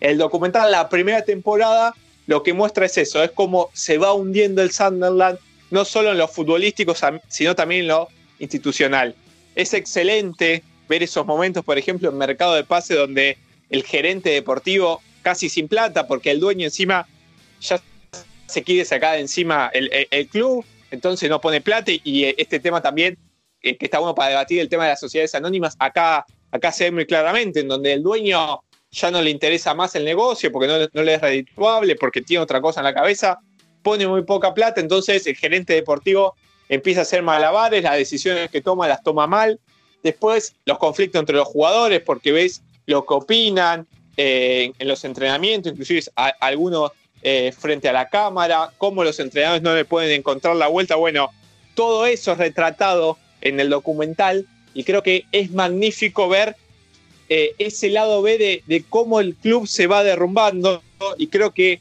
[0.00, 1.94] El documental, la primera temporada,
[2.26, 5.38] lo que muestra es eso, es como se va hundiendo el Sunderland
[5.70, 6.94] no solo en lo futbolístico,
[7.28, 9.14] sino también en lo institucional.
[9.54, 13.38] Es excelente ver esos momentos, por ejemplo, en Mercado de Pase, donde
[13.70, 17.06] el gerente deportivo, casi sin plata, porque el dueño encima
[17.60, 17.80] ya
[18.50, 23.16] se quiere sacar de encima el, club, entonces no pone plata y este tema también,
[23.62, 26.84] eh, que está bueno para debatir el tema de las sociedades anónimas, acá, acá se
[26.84, 28.60] ve muy claramente, en donde el dueño
[28.90, 32.42] ya no le interesa más el negocio porque no, no le es redituable, porque tiene
[32.42, 33.38] otra cosa en la cabeza,
[33.82, 36.34] pone muy poca plata, entonces el gerente deportivo
[36.70, 39.60] empieza a hacer malabares, las decisiones que toma las toma mal.
[40.02, 43.86] Después los conflictos entre los jugadores, porque ves lo que opinan
[44.16, 46.02] eh, en los entrenamientos, inclusive
[46.40, 50.96] algunos eh, frente a la cámara, cómo los entrenadores no le pueden encontrar la vuelta.
[50.96, 51.30] Bueno,
[51.74, 56.56] todo eso es retratado en el documental y creo que es magnífico ver
[57.28, 60.82] eh, ese lado B de, cómo el club se va derrumbando
[61.16, 61.80] y creo que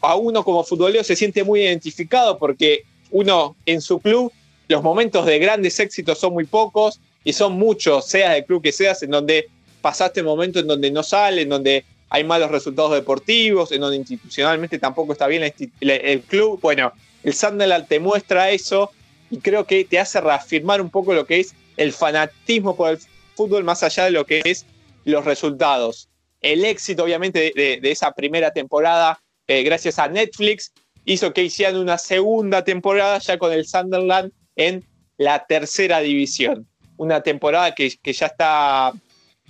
[0.00, 4.32] a uno como futbolero se siente muy identificado porque uno en su club
[4.68, 8.72] los momentos de grandes éxitos son muy pocos y son muchos, seas del club que
[8.72, 9.48] seas, en donde
[9.80, 11.84] pasaste momentos en donde no sale, en donde
[12.14, 16.60] hay malos resultados deportivos, en donde institucionalmente tampoco está bien el, club.
[16.60, 18.90] Bueno, el Sunderland te muestra eso
[19.30, 22.98] y creo que te hace reafirmar un poco lo que es el fanatismo por el
[23.34, 24.64] fútbol más allá de lo que es
[25.04, 26.08] los resultados.
[26.40, 30.72] El éxito, obviamente, de esa primera temporada eh, gracias a Netflix,
[31.04, 34.84] hizo que hicieran una segunda temporada ya con el Sunderland en
[35.18, 36.66] la tercera división.
[36.96, 38.92] Una temporada que, ya está,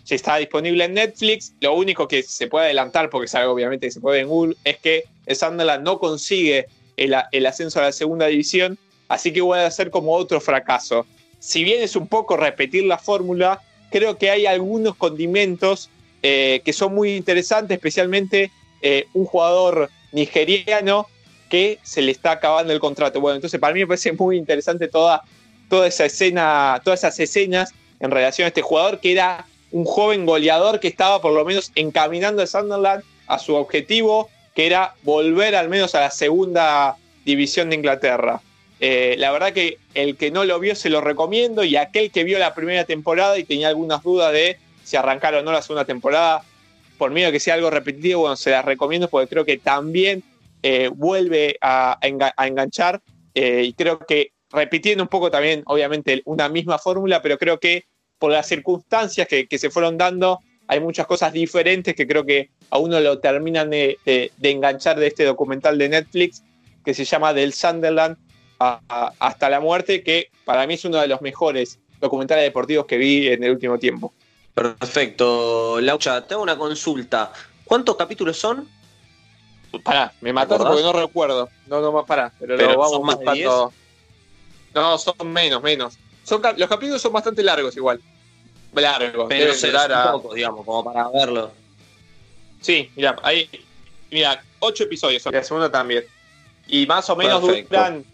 [0.04, 1.54] ya está disponible en Netflix.
[1.60, 4.78] Lo único que se puede adelantar, porque es obviamente que se puede en Google, es
[4.78, 9.90] que el no consigue el, ascenso a la segunda división, así que voy a hacer
[9.90, 11.06] como otro fracaso.
[11.38, 15.90] Si bien es un poco repetir la fórmula, creo que hay algunos condimentos
[16.22, 18.50] eh, que son muy interesantes, especialmente
[18.82, 21.06] eh, un jugador nigeriano
[21.48, 23.20] que se le está acabando el contrato.
[23.20, 25.22] Bueno, entonces para mí me parece muy interesante toda
[25.68, 30.24] toda esa escena, todas esas escenas en relación a este jugador que era un joven
[30.24, 35.56] goleador que estaba por lo menos encaminando a Sunderland a su objetivo, que era volver
[35.56, 38.40] al menos a la segunda división de Inglaterra.
[38.78, 42.22] Eh, la verdad que el que no lo vio se lo recomiendo y aquel que
[42.22, 45.84] vio la primera temporada y tenía algunas dudas de si arrancar o no la segunda
[45.84, 46.44] temporada,
[46.96, 50.22] por miedo que sea algo repetitivo, bueno, se las recomiendo porque creo que también
[50.62, 53.02] eh, vuelve a, enganchar
[53.34, 57.86] eh, y creo que repitiendo un poco también, obviamente, una misma fórmula, pero creo que
[58.24, 62.78] por las circunstancias que, se fueron dando, hay muchas cosas diferentes que creo que a
[62.78, 63.98] uno lo terminan de,
[64.40, 66.42] enganchar de este documental de Netflix
[66.82, 68.16] que se llama Del Sunderland
[68.58, 73.28] hasta la muerte, que para mí es uno de los mejores documentales deportivos que vi
[73.28, 74.14] en el último tiempo.
[74.54, 75.78] Perfecto.
[75.82, 77.30] Laucha, tengo una consulta.
[77.62, 78.66] ¿Cuántos capítulos son?
[79.82, 81.50] Pará, me mataron porque no recuerdo.
[81.66, 83.70] No, no más pará, pero, lo vamos buscando.
[84.74, 85.98] No, son menos, menos.
[86.22, 88.00] Son, los capítulos son bastante largos igual.
[88.82, 89.26] Largos.
[89.28, 91.52] Pero será un poco, digamos, como para verlo.
[92.60, 93.48] Sí, mira, ahí.
[94.10, 96.04] Mira, ocho episodios, la segunda también.
[96.68, 98.04] Y más o menos duran,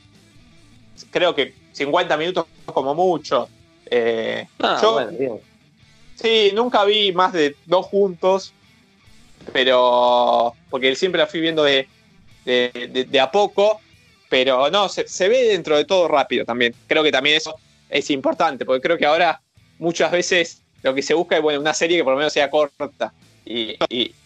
[1.10, 3.48] creo que 50 minutos como mucho.
[3.86, 5.40] Eh, ah, yo, bueno, bien.
[6.14, 8.52] Sí, nunca vi más de dos juntos,
[9.52, 11.88] pero porque siempre la fui viendo de,
[12.44, 13.80] de, a poco,
[14.28, 16.74] pero no, se, ve dentro de todo rápido también.
[16.86, 17.54] Creo que también eso
[17.88, 19.40] es importante, porque creo que ahora
[19.80, 22.48] muchas veces lo que se busca es bueno, una serie que por lo menos sea
[22.48, 23.12] corta
[23.44, 23.76] y,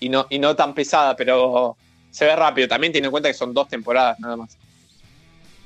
[0.00, 1.76] y, no, y no tan pesada, pero
[2.10, 2.68] se ve rápido.
[2.68, 4.56] También tiene en cuenta que son dos temporadas nada más.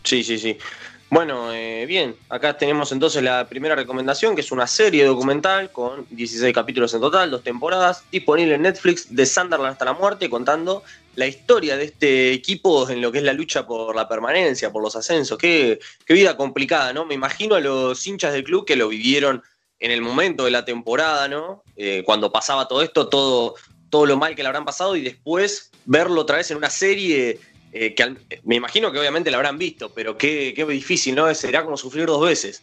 [0.05, 0.57] Sí, sí, sí.
[1.11, 6.07] Bueno, eh, bien, acá tenemos entonces la primera recomendación, que es una serie documental con
[6.11, 10.83] 16 capítulos en total, dos temporadas, disponible en Netflix, de Sunderland hasta la muerte, contando
[11.16, 14.83] la historia de este equipo en lo que es la lucha por la permanencia, por
[14.83, 15.38] los ascensos.
[15.38, 17.07] Qué, qué vida complicada, ¿no?
[17.07, 19.42] Me imagino a los hinchas del club que lo vivieron
[19.81, 21.62] en el momento de la temporada, ¿no?
[21.77, 23.55] Eh, cuando pasaba todo esto, todo,
[23.91, 27.38] todo lo mal que le habrán pasado y después verlo otra vez en una serie
[27.73, 31.33] eh, que me imagino que obviamente la habrán visto, pero qué, difícil, ¿no?
[31.35, 32.62] Será como sufrir dos veces.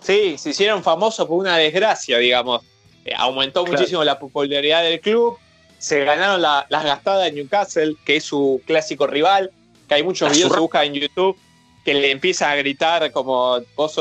[0.00, 2.62] Sí, se hicieron famosos por una desgracia, digamos.
[3.04, 5.38] Eh, aumentó muchísimo la popularidad del club,
[5.78, 9.52] se ganaron las gastadas en Newcastle, que es su clásico rival,
[9.88, 11.36] que hay muchos videos que buscan en YouTube,
[11.84, 13.94] que le empieza a gritar como vos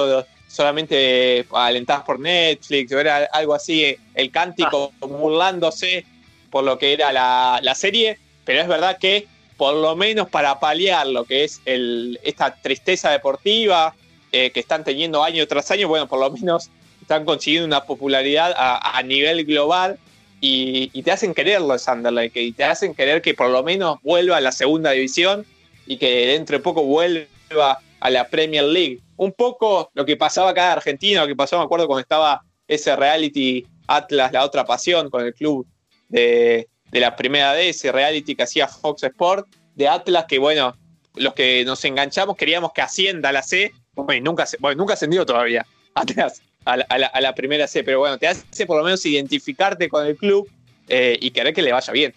[0.55, 5.05] solamente alentás por Netflix, o era algo así, el cántico ah.
[5.05, 6.05] burlándose
[6.49, 10.59] por lo que era la, la serie, pero es verdad que por lo menos para
[10.59, 13.95] paliar lo que es el, esta tristeza deportiva
[14.31, 16.69] eh, que están teniendo año tras año, bueno, por lo menos
[17.01, 19.99] están consiguiendo una popularidad a, nivel global
[20.41, 24.41] y, te hacen quererlo, Sunderland, y te hacen querer que por lo menos vuelva a
[24.41, 25.45] la segunda división
[25.85, 28.99] y que dentro de poco vuelva a la Premier League.
[29.17, 32.43] Un poco lo que pasaba acá en Argentina, lo que pasó, me acuerdo, cuando estaba
[32.67, 35.65] ese reality Atlas, la otra pasión, con el club
[36.09, 40.77] de, de la primera D, ese reality que hacía Fox Sport, de Atlas, que bueno,
[41.15, 45.25] los que nos enganchamos queríamos que ascienda a la C, bueno, nunca, bueno, nunca ascendió
[45.25, 45.65] todavía
[45.95, 50.15] Atlas a la, primera C, pero bueno, te hace por lo menos identificarte con el
[50.15, 50.47] club
[50.89, 52.13] eh, y querer que le vaya bien.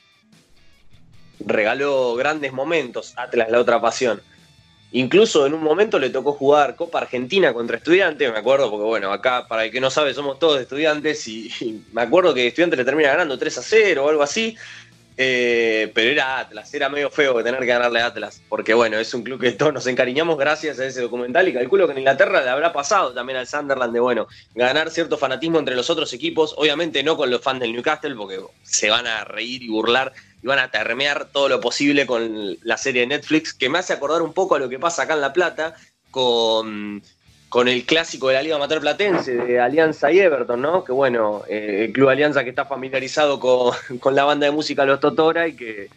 [1.40, 4.20] Regaló grandes momentos, Atlas, la otra pasión.
[4.92, 9.12] Incluso en un momento le tocó jugar Copa Argentina contra Estudiantes, me acuerdo, porque bueno,
[9.12, 12.85] acá para el que no sabe somos todos estudiantes y, me acuerdo que Estudiantes le
[12.85, 14.57] termina ganando 3 a 0 o algo así,
[15.20, 19.24] eh, pero era Atlas, era medio feo tener que ganarle Atlas, porque bueno, es un
[19.24, 22.48] club que todos nos encariñamos gracias a ese documental y calculo que en Inglaterra le
[22.48, 27.03] habrá pasado también al Sunderland de bueno, ganar cierto fanatismo entre los otros equipos, obviamente
[27.03, 30.59] no con los fans del Newcastle, porque se van a reír y burlar y van
[30.59, 34.33] a termear todo lo posible con la serie de Netflix, que me hace acordar un
[34.33, 35.74] poco a lo que pasa acá en La Plata
[36.11, 37.03] con,
[37.48, 40.85] con el clásico de la Liga Amateur Platense, de Alianza y Everton, ¿no?
[40.85, 43.74] Que bueno, eh, el Club Alianza que está familiarizado con,
[44.14, 45.88] la banda de música Los Totora y que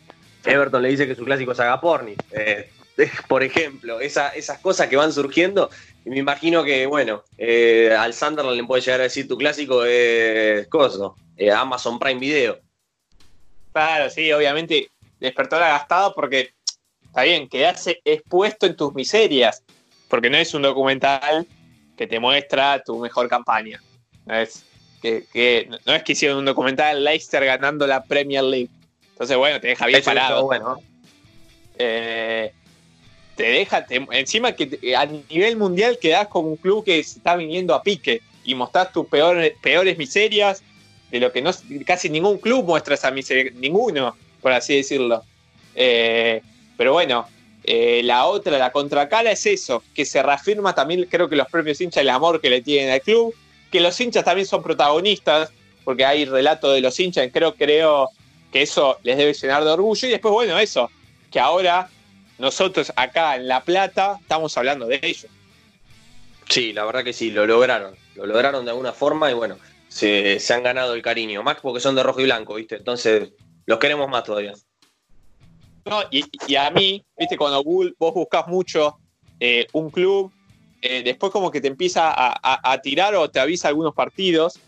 [0.45, 2.15] Everton le dice que su clásico es Agaporni.
[2.31, 2.69] Eh,
[3.27, 5.69] por ejemplo, esas cosas que van surgiendo,
[6.03, 9.85] y me imagino que, bueno, eh, al Sunderland le puede llegar a decir tu clásico
[9.85, 11.15] es coso,
[11.53, 12.59] Amazon Prime Video
[13.73, 16.53] Claro, sí, obviamente despertó la gastada porque
[17.05, 19.63] está bien, quedarse expuesto en tus miserias,
[20.07, 21.47] porque no es un documental
[21.95, 23.81] que te muestra tu mejor campaña.
[24.25, 24.65] No es
[25.01, 28.69] que, no es que hicieron un documental Leicester ganando la Premier League.
[29.11, 30.45] Entonces, bueno, te deja bien parado.
[30.45, 30.77] Bueno.
[31.77, 32.51] Eh,
[33.35, 37.73] te deja, encima que a nivel mundial quedás como un club que se está viniendo
[37.73, 40.63] a pique y mostrás tus peores, peores miserias
[41.11, 41.51] de lo que no
[41.85, 45.23] casi ningún club muestra esa miseria, ninguno, por así decirlo.
[45.75, 46.41] Eh,
[46.77, 47.27] pero bueno,
[47.63, 51.79] Eh, la otra, la contracala, es eso, que se reafirma también, creo que los propios
[51.79, 53.35] hinchas, el amor que le tienen al club,
[53.71, 55.51] que los hinchas también son protagonistas,
[55.83, 58.09] porque hay relato de los hinchas, creo, creo
[58.51, 60.07] que eso les debe llenar de orgullo.
[60.07, 60.89] Y después, bueno, eso,
[61.29, 61.87] que ahora
[62.39, 65.27] nosotros acá en La Plata estamos hablando de ellos.
[66.49, 67.95] Sí, la verdad que sí, lo lograron.
[68.15, 69.57] Lo lograron de alguna forma y bueno,
[69.91, 71.43] se, han ganado el cariño.
[71.43, 72.77] Más porque son de rojo y blanco, ¿viste?
[72.77, 73.29] Entonces,
[73.65, 74.53] los queremos más todavía.
[76.11, 78.97] Y, a mí, viste, cuando vos buscas mucho
[79.39, 80.31] eh, un club,
[80.81, 84.59] eh, después como que te empieza a tirar o te avisa algunos partidos.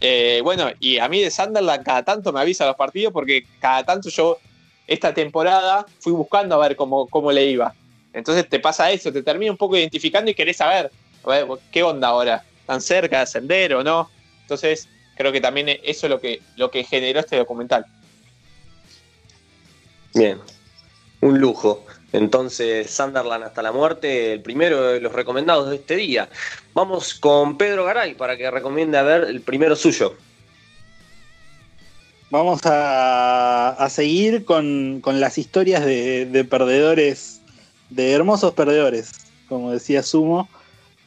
[0.00, 3.84] Eh, bueno, y a mí de Sunderland cada tanto me avisa los partidos porque cada
[3.84, 4.38] tanto yo
[4.86, 7.74] esta temporada fui buscando a ver cómo, cómo le iba.
[8.12, 10.90] Entonces te pasa eso, te termina un poco identificando y querés saber,
[11.24, 12.44] a ver, ¿qué onda ahora?
[12.66, 14.10] ¿Tan cerca de ascender o no?
[14.44, 17.86] Entonces creo que también eso es lo que, lo que generó este documental.
[20.14, 20.38] Bien,
[21.20, 21.84] un lujo.
[22.12, 26.28] Entonces, Sunderland hasta la muerte, el primero de los recomendados de este día.
[26.72, 30.14] Vamos con Pedro Garay para que recomiende a ver el primero suyo.
[32.30, 37.40] Vamos a, a seguir con, con las historias de, de perdedores,
[37.90, 39.10] de hermosos perdedores,
[39.48, 40.48] como decía Sumo.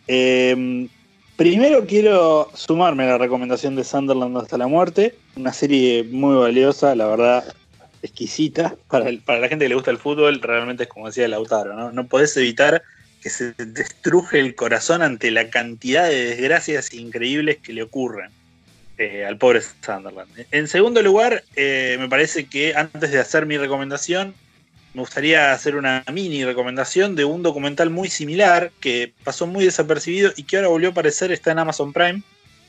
[0.07, 0.89] Eh,
[1.37, 6.95] primero quiero sumarme a la recomendación de Sunderland hasta la muerte, una serie muy valiosa,
[6.95, 7.55] la verdad,
[8.01, 8.75] exquisita.
[8.89, 11.73] Para, el- para la gente que le gusta el fútbol, realmente es como decía Lautaro,
[11.75, 11.91] ¿no?
[11.91, 12.81] No podés evitar
[13.21, 18.29] que se destruje el corazón ante la cantidad de desgracias increíbles que le ocurren
[18.97, 20.29] eh, al pobre Sunderland.
[20.51, 24.33] En segundo lugar, eh, me parece que antes de hacer mi recomendación,
[24.97, 30.33] me gustaría hacer una mini recomendación de un documental muy similar que pasó muy desapercibido
[30.35, 32.23] y que ahora volvió a aparecer, está en Amazon Prime.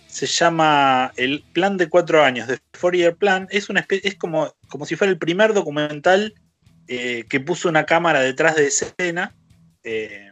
[0.08, 3.48] Se llama El Plan de Cuatro Años, The Four Year Plan.
[3.50, 6.34] Es, una espe- es como, como si fuera el primer documental
[6.86, 9.34] eh, que puso una cámara detrás de escena.
[9.82, 10.28] eh,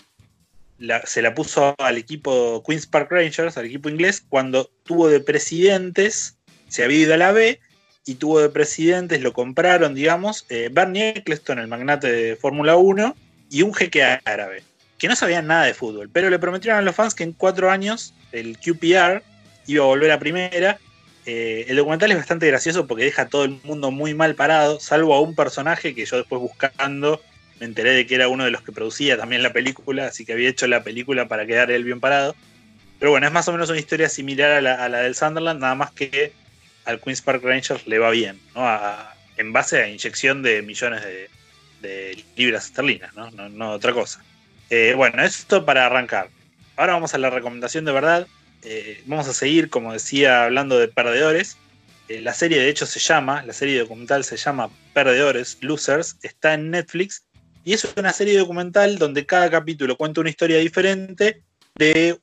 [1.07, 6.37] se la puso al equipo Queen's Park Rangers, al equipo inglés, cuando tuvo de presidentes,
[6.69, 7.59] se había ido a la B
[8.07, 13.17] y tuvo de presidentes, lo compraron, digamos, eh, Bernie Eccleston, el magnate de Fórmula 1,
[13.51, 14.63] y un jeque árabe,
[14.97, 17.71] que no sabían nada de fútbol, pero le prometieron a los fans que en cuatro
[17.71, 19.23] años el QPR
[19.67, 20.79] iba a volver a primera.
[21.27, 24.79] Eh, el documental es bastante gracioso porque deja a todo el mundo muy mal parado,
[24.79, 27.21] salvo a un personaje que yo después buscando
[27.59, 30.35] me enteré de que era uno de los que producía también la película, así que
[30.35, 32.37] había hecho la película para quedar él bien parado.
[32.99, 35.61] Pero bueno, es más o menos una historia similar a la, a la del Sunderland,
[35.61, 36.33] nada más que
[36.87, 38.67] al Queen's Park Rangers le va bien, ¿no?
[39.37, 41.29] En base a inyección de millones de,
[42.37, 43.31] libras esterlinas, ¿no?
[43.31, 44.25] No, otra cosa.
[44.71, 46.31] Eh, bueno, esto para arrancar.
[46.77, 48.27] Ahora vamos a la recomendación de verdad.
[48.63, 51.59] Eh, vamos a seguir, como decía, hablando de perdedores.
[52.09, 56.55] Eh, la serie de hecho se llama, la serie documental se llama Perdedores, Losers, está
[56.55, 57.25] en Netflix
[57.65, 61.43] y es una serie documental donde cada capítulo cuenta una historia diferente
[61.75, 62.17] de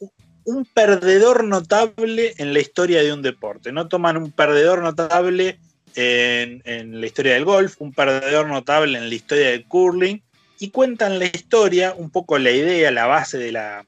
[0.46, 3.72] un perdedor notable en la historia de un deporte.
[3.72, 5.60] No toman un perdedor notable
[5.96, 10.22] en, la historia del golf, un perdedor notable en la historia del curling
[10.60, 13.86] y cuentan la historia, un poco la idea, la base de la,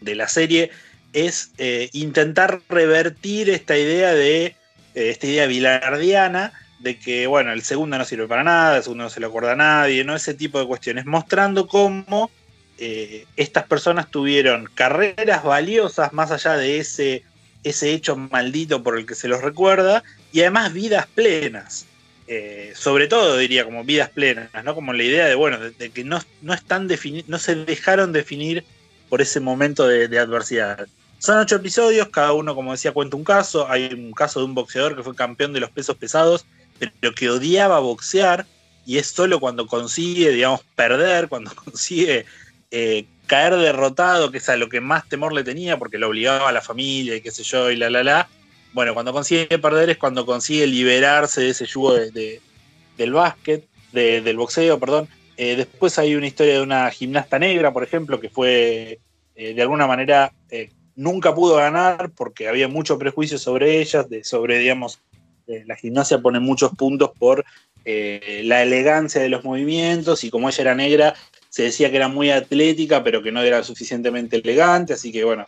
[0.00, 0.70] de la serie
[1.12, 4.54] es eh, intentar revertir esta idea de eh,
[4.94, 9.10] esta idea bilardiana de que bueno el segundo no sirve para nada, el segundo no
[9.10, 12.30] se lo acuerda a nadie, no ese tipo de cuestiones, mostrando cómo
[12.78, 17.24] eh, estas personas tuvieron carreras valiosas más allá de ese,
[17.64, 20.02] ese hecho maldito por el que se los recuerda
[20.32, 21.86] y además vidas plenas.
[22.28, 24.74] Eh, sobre todo diría como vidas plenas, ¿no?
[24.74, 26.88] Como la idea de, bueno, de, que no, no están
[27.28, 28.64] no se dejaron definir
[29.08, 30.86] por ese momento de, de adversidad.
[31.18, 33.70] Son ocho episodios, cada uno, como decía, cuenta un caso.
[33.70, 36.44] Hay un caso de un boxeador que fue campeón de los pesos pesados,
[36.78, 38.44] pero que odiaba boxear,
[38.84, 42.26] y es solo cuando consigue, digamos, perder, cuando consigue
[42.78, 46.50] eh, caer derrotado, que es a lo que más temor le tenía, porque lo obligaba
[46.50, 48.28] a la familia y qué sé yo, y la la la.
[48.74, 52.40] Bueno, cuando consigue perder es cuando consigue liberarse de ese yugo de, de-
[52.98, 55.08] del básquet, de- del boxeo, perdón.
[55.38, 58.98] Eh, después hay una historia de una gimnasta negra, por ejemplo, que fue
[59.34, 60.30] eh, de alguna manera
[60.96, 64.98] nunca pudo ganar porque había mucho prejuicio sobre ellas, de, sobre, digamos,
[65.46, 67.44] la gimnasia pone muchos puntos por
[67.84, 71.14] la elegancia de los movimientos y como ella era negra,
[71.56, 75.46] se decía que era muy atlética, pero que no era suficientemente elegante, así que bueno,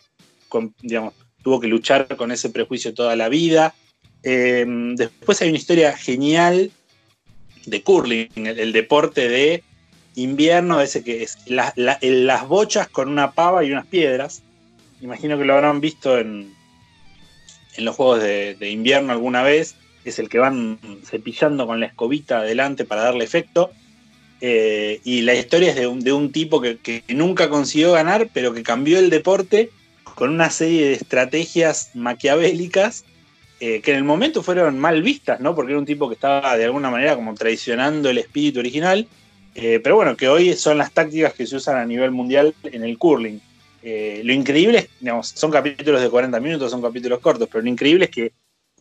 [0.80, 3.74] digamos, tuvo que luchar con ese prejuicio toda la vida.
[4.22, 6.70] Eh, después hay una historia genial
[7.66, 9.62] de curling, el, deporte de
[10.14, 14.42] invierno, ese que es la- las bochas con una pava y unas piedras.
[15.02, 16.54] Imagino que lo habrán visto en,
[17.76, 19.74] en los juegos de, de invierno alguna vez.
[20.06, 23.72] Es el que van cepillando con la escobita adelante para darle efecto.
[24.40, 28.28] Eh, y la historia es de un, de un tipo que, que, nunca consiguió ganar,
[28.32, 29.70] pero que cambió el deporte
[30.14, 33.04] con una serie de estrategias maquiavélicas
[33.60, 35.54] eh, que en el momento fueron mal vistas, ¿no?
[35.54, 39.08] Porque era un tipo que estaba de alguna manera como traicionando el espíritu original,
[39.56, 42.84] eh, pero bueno, que hoy son las tácticas que se usan a nivel mundial en
[42.84, 43.40] el curling.
[44.22, 48.04] Lo increíble es, digamos, son capítulos de 40 minutos, son capítulos cortos, pero lo increíble
[48.04, 48.32] es que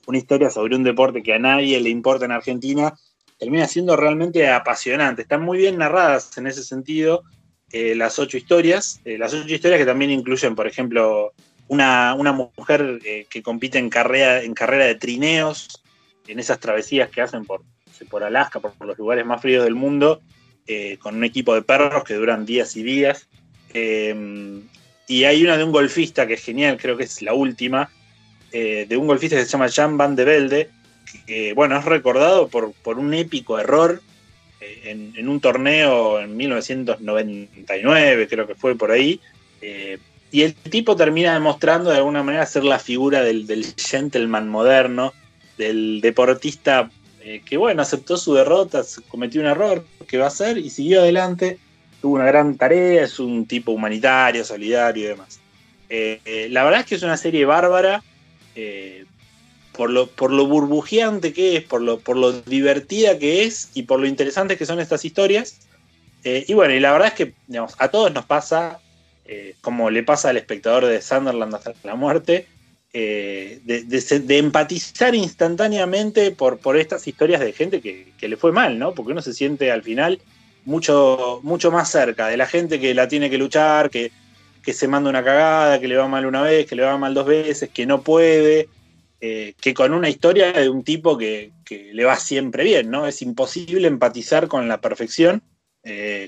[0.05, 2.93] una historia sobre un deporte que a nadie le importa en Argentina
[3.37, 5.23] termina siendo realmente apasionante.
[5.23, 7.23] Están muy bien narradas en ese sentido
[7.71, 11.33] las ocho historias, las ocho historias que también incluyen, por ejemplo,
[11.67, 15.83] una, mujer eh, que compite en carrera, en carrera de trineos,
[16.27, 17.63] en esas travesías que hacen por,
[18.09, 20.21] por Alaska, por, los lugares más fríos del mundo,
[20.65, 23.27] eh, con un equipo de perros que duran días y días.
[23.73, 24.63] Em,
[25.07, 27.89] y hay una de un golfista que es genial, creo que es la última,
[28.51, 30.69] eh, de un golfista que se llama Jan van de Velde,
[31.55, 34.01] bueno, es recordado por, por un épico error
[34.59, 39.19] en, en, un torneo en 1999, creo que fue por ahí,
[40.31, 45.13] y el tipo termina demostrando de alguna manera ser la figura del, gentleman moderno,
[45.57, 46.89] del deportista
[47.21, 51.01] eh, que, bueno, aceptó su derrota, cometió un error, que va a hacer y siguió
[51.01, 51.59] adelante.
[52.01, 55.39] Tuvo una gran tarea, es un tipo humanitario, solidario y demás.
[55.89, 58.03] Eh, eh, la verdad es que es una serie bárbara,
[59.77, 63.83] por, lo, por lo burbujeante que es, por lo, por lo divertida que es y
[63.83, 65.59] por lo interesante que son estas historias.
[66.23, 68.79] y bueno, y la verdad es que digamos, a todos nos pasa
[69.29, 72.47] eh, como le pasa al espectador de Sunderland hasta la muerte,
[72.93, 78.93] eh, de, empatizar instantáneamente por, por estas historias de gente que, le fue mal, ¿no?
[78.93, 80.21] Porque uno se siente al final
[80.63, 84.11] mucho, mucho más cerca de la gente que la tiene que luchar, que,
[84.65, 87.25] se manda una cagada, que le va mal una vez, que le va mal dos
[87.25, 88.67] veces, que no puede,
[89.19, 93.07] eh, que con una historia de un tipo que, le va siempre bien, ¿no?
[93.07, 95.41] Es imposible empatizar con la perfección,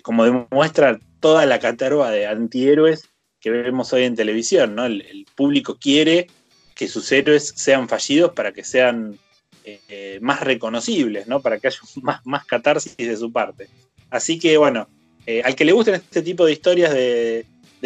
[0.04, 3.10] como demuestra toda la caterva de antihéroes
[3.40, 4.86] que vemos hoy en televisión, ¿no?
[4.86, 6.28] El, público quiere
[6.76, 9.18] que sus héroes sean fallidos para que sean
[9.64, 11.42] eh, más reconocibles, ¿no?
[11.42, 13.68] Para que haya más, más catarsis de su parte.
[14.10, 14.88] Así que, bueno,
[15.26, 17.46] eh, al que le gusten este tipo de historias de,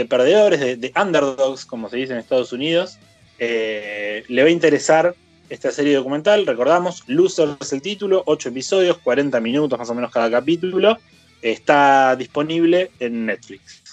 [0.10, 2.98] perdedores, de, underdogs, como se dice en Estados Unidos,
[3.46, 5.16] eh, le va a interesar
[5.50, 6.46] esta serie documental.
[6.46, 10.98] Recordamos, Losers el título, 8 episodios, 40 minutos más o menos cada capítulo
[11.42, 13.84] está disponible en Netflix.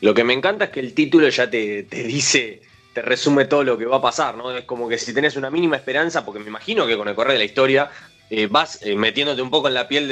[0.00, 2.62] Lo que me encanta es que el título ya te, dice,
[2.94, 4.56] te resume todo lo que va a pasar, ¿no?
[4.56, 7.34] Es como que si tenés una mínima esperanza, porque me imagino que con el correr
[7.34, 7.90] de la historia
[8.30, 10.08] eh, vas eh, metiéndote un poco en la piel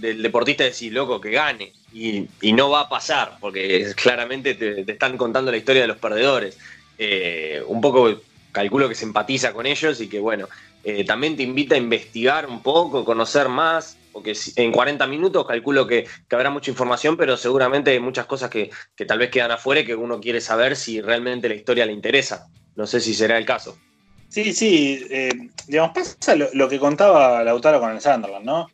[0.00, 1.72] del, deportista y decís, loco, que gane.
[1.92, 6.56] Y, no va a pasar, porque claramente te, están contando la historia de los perdedores.
[7.66, 8.20] Un poco
[8.52, 10.48] calculo que se empatiza con ellos y que, bueno,
[11.06, 16.06] también te invita a investigar un poco, conocer más, porque en 40 minutos calculo que,
[16.30, 18.70] habrá mucha información, pero seguramente hay muchas cosas que,
[19.06, 22.48] tal vez quedan afuera y que uno quiere saber si realmente la historia le interesa.
[22.74, 23.78] No sé si será el caso.
[24.28, 25.30] Sí, sí, eh,
[25.68, 28.68] digamos, pasa lo, que contaba Lautaro con el Sunderland, ¿no?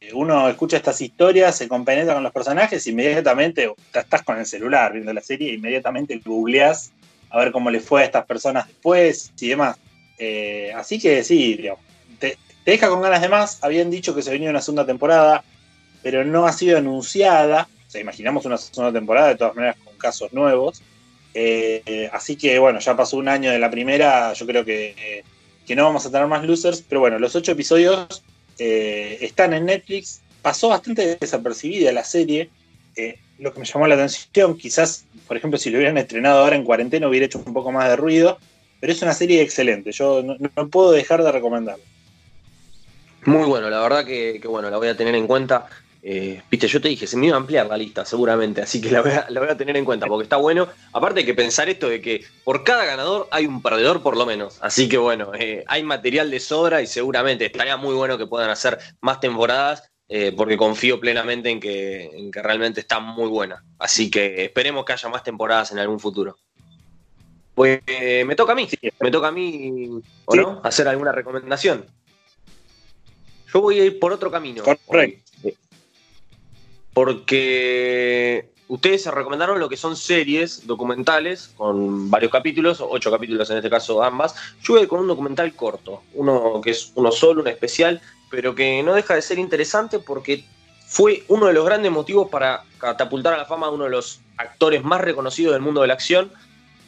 [0.00, 4.92] Eh, uno escucha estas historias, se compenetra con los personajes, inmediatamente estás con el celular
[4.92, 6.92] viendo la serie, inmediatamente googleás
[7.30, 9.76] a ver cómo le fue a estas personas después y demás.
[10.18, 11.60] Eh, así que sí,
[12.18, 13.62] te deja con ganas de más.
[13.62, 15.44] Habían dicho que se venía una segunda temporada,
[16.02, 17.68] pero no ha sido anunciada.
[17.86, 20.82] O sea, imaginamos una segunda temporada, de todas maneras, con casos nuevos.
[21.34, 24.32] Eh, así que, bueno, ya pasó un año de la primera.
[24.32, 25.22] Yo creo que,
[25.76, 26.82] no vamos a tener más losers.
[26.88, 28.22] Pero bueno, los ocho episodios
[28.58, 30.22] eh, están en Netflix.
[30.42, 32.50] Pasó bastante desapercibida la serie.
[32.96, 36.56] Eh, lo que me llamó la atención, quizás, por ejemplo, si lo hubieran estrenado ahora
[36.56, 38.38] en cuarentena, hubiera hecho un poco más de ruido.
[38.80, 39.92] Pero es una serie excelente.
[39.92, 41.84] Yo no puedo dejar de recomendarla.
[43.24, 45.66] Muy bueno, la verdad que, bueno, la voy a tener en cuenta.
[46.02, 48.90] Eh, viste, yo te dije, se me iba a ampliar la lista seguramente, así que
[48.92, 50.68] la voy, a, tener en cuenta porque está bueno.
[50.92, 54.24] Aparte hay que pensar esto de que por cada ganador hay un perdedor por lo
[54.24, 54.58] menos.
[54.60, 58.50] Así que bueno, eh, hay material de sobra y seguramente estaría muy bueno que puedan
[58.50, 63.64] hacer más temporadas eh, porque confío plenamente en que, que realmente está muy buena.
[63.78, 66.36] Así que esperemos que haya más temporadas en algún futuro.
[67.54, 68.68] Pues me toca a mí,
[69.00, 69.88] me toca a mí,
[70.26, 70.60] ¿o no?
[70.62, 71.86] Hacer alguna recomendación.
[73.52, 74.62] Yo voy a ir por otro camino.
[76.92, 83.58] Porque ustedes se recomendaron lo que son series documentales con varios capítulos, ocho capítulos en
[83.58, 84.34] este caso ambas.
[84.62, 88.00] Yo voy con un documental corto, uno que es uno solo, un especial,
[88.36, 90.44] pero que no deja de ser interesante porque
[90.84, 94.20] fue uno de los grandes motivos para catapultar a la fama a uno de los
[94.36, 96.30] actores más reconocidos del mundo de la acción.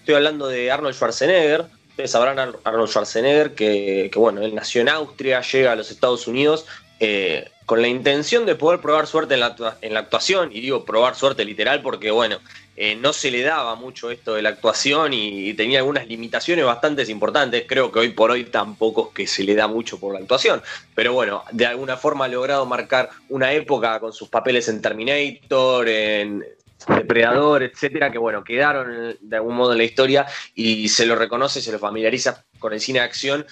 [0.00, 5.40] Estoy hablando de Arnold Schwarzenegger, Ustedes sabrán Arnold Schwarzenegger que, bueno, él nació en Austria,
[5.40, 6.66] llega a los Estados Unidos
[7.00, 11.44] eh, con la intención de poder probar suerte en la, actuación, y digo probar suerte
[11.44, 12.38] literal porque, bueno,
[12.76, 16.64] eh, no se le daba mucho esto de la actuación y, y tenía algunas limitaciones
[16.64, 17.64] bastante importantes.
[17.68, 20.62] Creo que hoy por hoy tampoco es que se le da mucho por la actuación,
[20.94, 25.88] pero bueno, de alguna forma ha logrado marcar una época con sus papeles en Terminator,
[25.88, 26.44] en
[26.86, 31.60] Depredador, etcétera, que bueno, quedaron de algún modo en la historia y se lo reconoce,
[31.60, 33.46] se lo familiariza con el cine de acción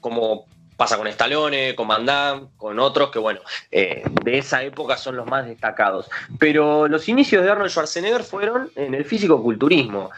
[0.00, 4.96] como pasa con Stallone, con Van Damme, con otros que, bueno, eh, de esa época
[4.96, 6.08] son los más destacados.
[6.38, 10.10] Pero los inicios de Arnold Schwarzenegger fueron en el físico-culturismo.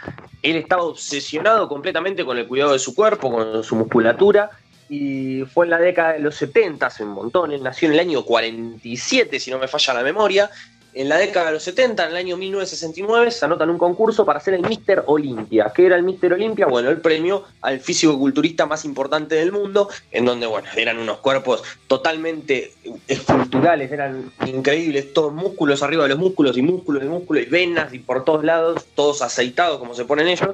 [0.43, 4.51] Él estaba obsesionado completamente con el cuidado de su cuerpo, con su musculatura,
[4.89, 8.01] y fue en la década de los 70, hace un montón, él nació en el
[8.01, 10.51] año 47, si no me falla la memoria.
[10.97, 14.25] En la década de los 70, en el año 1969, se anota en un concurso
[14.25, 15.73] para ser el Mister Olympia.
[15.75, 16.67] ¿Qué era el Mister Olympia?
[16.67, 21.65] Bueno, el premio al físico-culturista más importante del mundo, en donde, bueno, eran unos cuerpos
[21.89, 22.73] totalmente
[23.09, 27.93] esculturales, eran increíbles, todos músculos arriba de los músculos y músculos y músculos y venas
[27.93, 30.51] y por todos lados, todos aceitados como se ponen ellos.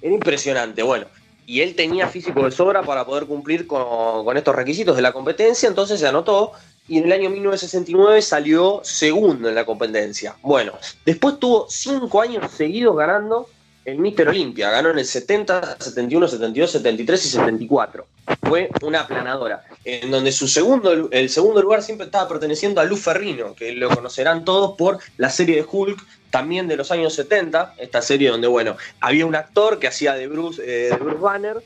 [0.00, 1.06] Era impresionante, bueno.
[1.46, 5.68] Y él tenía físico de sobra para poder cumplir con estos requisitos de la competencia,
[5.68, 6.52] entonces se anotó
[6.86, 10.36] y en el año 1969 salió segundo en la competencia.
[10.42, 10.72] Bueno,
[11.04, 13.48] después tuvo cinco años seguidos ganando
[13.84, 14.70] el Mister Olympia.
[14.70, 18.06] Ganó en el 70, 71, 72, 73 y 74.
[18.42, 19.64] Fue una aplanadora.
[19.84, 23.90] En donde su segundo, el segundo lugar siempre estaba perteneciendo a Lou Ferrino, que lo
[23.90, 27.74] conocerán todos por la serie de Hulk, también de los años 70.
[27.78, 31.62] Esta serie donde, bueno, había un actor que hacía de Bruce, eh, de Bruce Banner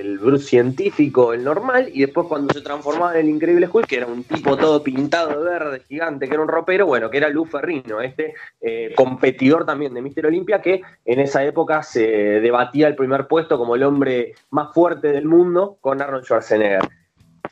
[0.00, 3.96] el Bruce científico, el normal, y después cuando se transformaba en el increíble Hulk, que
[3.96, 7.28] era un tipo todo pintado de verde, gigante, que era un ropero, bueno, que era
[7.28, 12.06] Lou Ferrino, este eh, competidor también de Mister Olympia, que en esa época se
[12.40, 16.88] debatía el primer puesto como el hombre más fuerte del mundo con Arnold Schwarzenegger.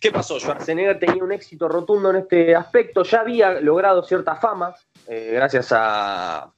[0.00, 0.40] ¿Qué pasó?
[0.40, 4.74] Schwarzenegger tenía un éxito rotundo en este aspecto, ya había logrado cierta fama,
[5.06, 6.52] eh, gracias a,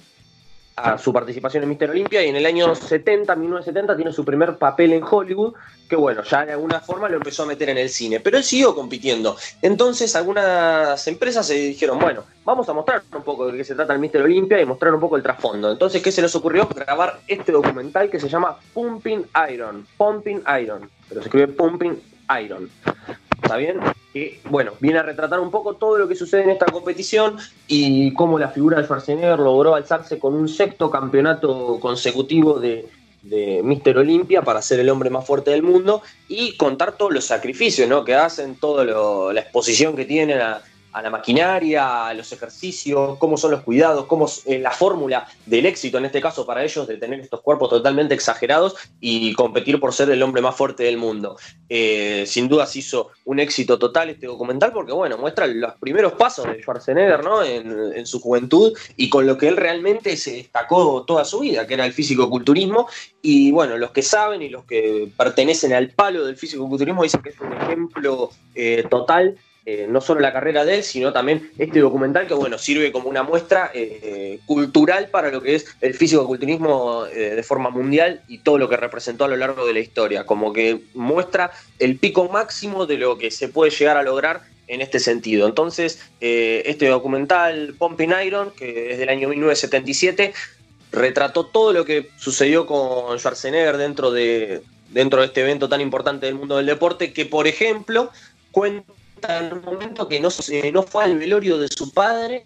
[0.76, 4.56] a su participación en Mister Olympia y en el año 70, 1970, tiene su primer
[4.56, 5.54] papel en Hollywood,
[5.88, 8.44] que bueno, ya de alguna forma lo empezó a meter en el cine, pero él
[8.44, 9.36] siguió compitiendo.
[9.62, 13.92] Entonces algunas empresas se dijeron, bueno, vamos a mostrar un poco de qué se trata
[13.92, 15.70] el Mister Olympia y mostrar un poco el trasfondo.
[15.70, 16.68] Entonces, ¿qué se les ocurrió?
[16.68, 22.02] Grabar este documental que se llama Pumping Iron, Pumping Iron, pero se escribe Pumping
[22.42, 22.68] Iron.
[23.44, 23.78] ¿Está bien?
[24.14, 27.36] Que, bueno, viene a retratar un poco todo lo que sucede en esta competición
[27.68, 32.88] y cómo la figura de Schwarzenegger logró alzarse con un sexto campeonato consecutivo de,
[33.20, 37.26] de Mister Olympia para ser el hombre más fuerte del mundo y contar todos los
[37.26, 38.02] sacrificios ¿no?
[38.02, 40.62] que hacen, toda la exposición que tienen a,
[40.94, 45.26] a la maquinaria, a los ejercicios, cómo son los cuidados, cómo es eh, la fórmula
[45.44, 49.80] del éxito en este caso para ellos de tener estos cuerpos totalmente exagerados y competir
[49.80, 51.36] por ser el hombre más fuerte del mundo.
[51.68, 56.12] Eh, sin duda se hizo un éxito total este documental porque bueno, muestra los primeros
[56.12, 57.42] pasos de Schwarzenegger ¿no?
[57.42, 61.74] en, su juventud y con lo que él realmente se destacó toda su vida, que
[61.74, 62.86] era el físico-culturismo
[63.20, 67.30] y bueno, los que saben y los que pertenecen al palo del físico-culturismo dicen que
[67.30, 69.36] es un ejemplo eh, total
[69.66, 73.08] eh, no solo la carrera de él, sino también este documental que bueno, sirve como
[73.08, 78.38] una muestra eh, cultural para lo que es el físico-culturismo eh, de forma mundial y
[78.38, 82.28] todo lo que representó a lo largo de la historia, como que muestra el pico
[82.28, 85.46] máximo de lo que se puede llegar a lograr en este sentido.
[85.46, 90.34] Entonces, este documental Pumping Iron, que es del año 1977,
[90.92, 96.26] retrató todo lo que sucedió con Schwarzenegger dentro de, dentro de este evento tan importante
[96.26, 98.10] del mundo del deporte, que por ejemplo
[98.52, 98.92] cuenta
[99.52, 102.44] un momento que no, se- no fue al velorio de su padre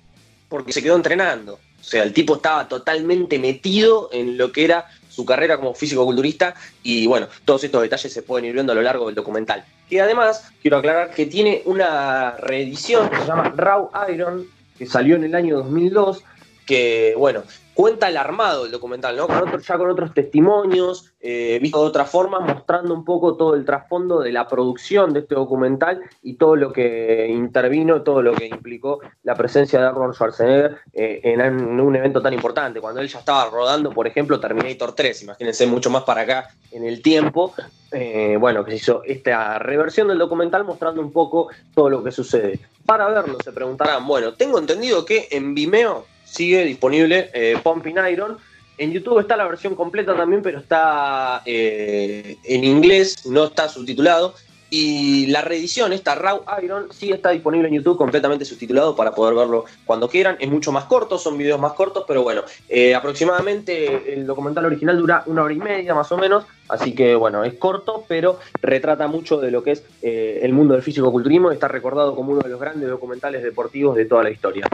[0.49, 1.55] porque se quedó entrenando.
[1.81, 6.55] O sea, el tipo estaba totalmente metido en lo que era su carrera como físico-culturista
[6.83, 9.65] y bueno, todos estos detalles se pueden ir viendo a lo largo del documental.
[9.91, 14.47] Y además, quiero aclarar que tiene una reedición que se llama Raw Iron,
[14.79, 16.23] que salió en el año 2002,
[16.67, 17.43] que bueno,
[17.79, 19.29] cuenta el armado del documental, ¿no?
[19.29, 23.55] Con otros, ya con otros testimonios, eh, visto de otra forma, mostrando un poco todo
[23.55, 28.35] el trasfondo de la producción de este documental y todo lo que intervino, todo lo
[28.35, 32.81] que implicó la presencia de Arnold Schwarzenegger eh, en un evento tan importante.
[32.81, 36.85] Cuando él ya estaba rodando, por ejemplo, Terminator 3, imagínense mucho más para acá en
[36.85, 37.55] el tiempo,
[37.93, 42.11] eh, bueno, que se hizo esta reversión del documental mostrando un poco todo lo que
[42.11, 42.59] sucede.
[42.85, 48.39] Para verlo, se preguntarán, bueno, tengo entendido que en Vimeo sigue disponible eh, Pumping Iron.
[48.77, 54.35] En YouTube está la versión completa también, pero está eh, en inglés, no está subtitulado.
[54.71, 59.35] Y la reedición, esta Raw Iron, sí está disponible en YouTube completamente subtitulado para poder
[59.35, 60.37] verlo cuando quieran.
[60.41, 64.99] Es mucho más corto, son videos más cortos, pero bueno, eh, aproximadamente el documental original
[64.99, 66.45] dura una hora y media más o menos.
[66.69, 70.75] Así que bueno, es corto, pero retrata mucho de lo que es eh, el mundo
[70.75, 74.69] del físico-culturismo está recordado como uno de los grandes documentales deportivos de toda la historia.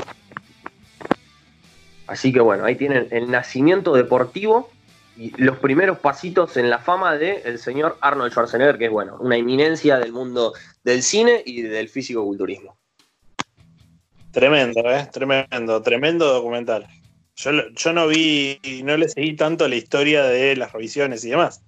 [2.07, 4.71] Así que bueno, ahí tienen el nacimiento deportivo
[5.17, 9.17] y los primeros pasitos en la fama del el señor Arnold Schwarzenegger, que es bueno,
[9.21, 10.53] una eminencia del mundo
[10.83, 12.77] del cine y del físico-culturismo.
[14.33, 15.09] Tremendo, ¿eh?
[15.13, 16.89] Tremendo, tremendo documental.
[17.37, 21.63] Yo, yo no vi, no le seguí tanto la historia de las revisiones y demás.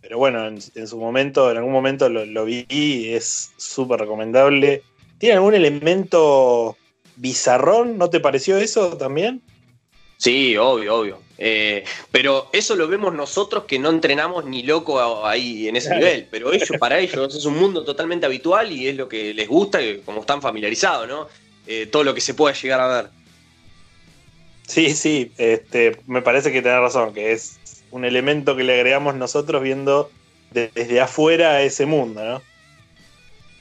[0.00, 4.82] Pero bueno, en, su momento, en algún momento lo, lo vi y es súper recomendable.
[5.18, 6.76] ¿Tiene algún elemento
[7.16, 7.98] bizarrón?
[7.98, 9.42] ¿No te pareció eso también?
[10.18, 11.22] Sí, obvio, obvio.
[11.38, 16.26] Eh, pero eso lo vemos nosotros que no entrenamos ni loco ahí en ese nivel.
[16.28, 19.78] Pero ellos, para ellos, es un mundo totalmente habitual y es lo que les gusta,
[20.04, 21.28] como están familiarizados, ¿no?
[21.68, 23.10] Eh, todo lo que se pueda llegar a ver.
[24.66, 27.58] Sí, sí, este, me parece que tenés razón, que es
[27.92, 30.10] un elemento que le agregamos nosotros viendo
[30.50, 32.42] desde afuera a ese mundo, ¿no?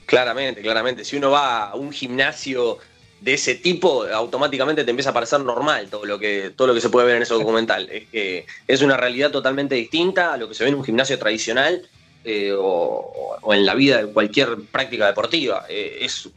[0.08, 1.06] Claramente, claramente.
[1.06, 2.80] Si uno va a un gimnasio
[3.22, 6.82] de ese tipo, automáticamente te empieza a parecer normal todo lo que, todo lo que
[6.82, 7.90] se puede ver en ese documental.
[7.90, 11.18] Es que es una realidad totalmente distinta a lo que se ve en un gimnasio
[11.18, 11.88] tradicional
[12.24, 15.66] eh, o, en la vida de cualquier práctica deportiva.
[15.70, 16.30] Eh, es,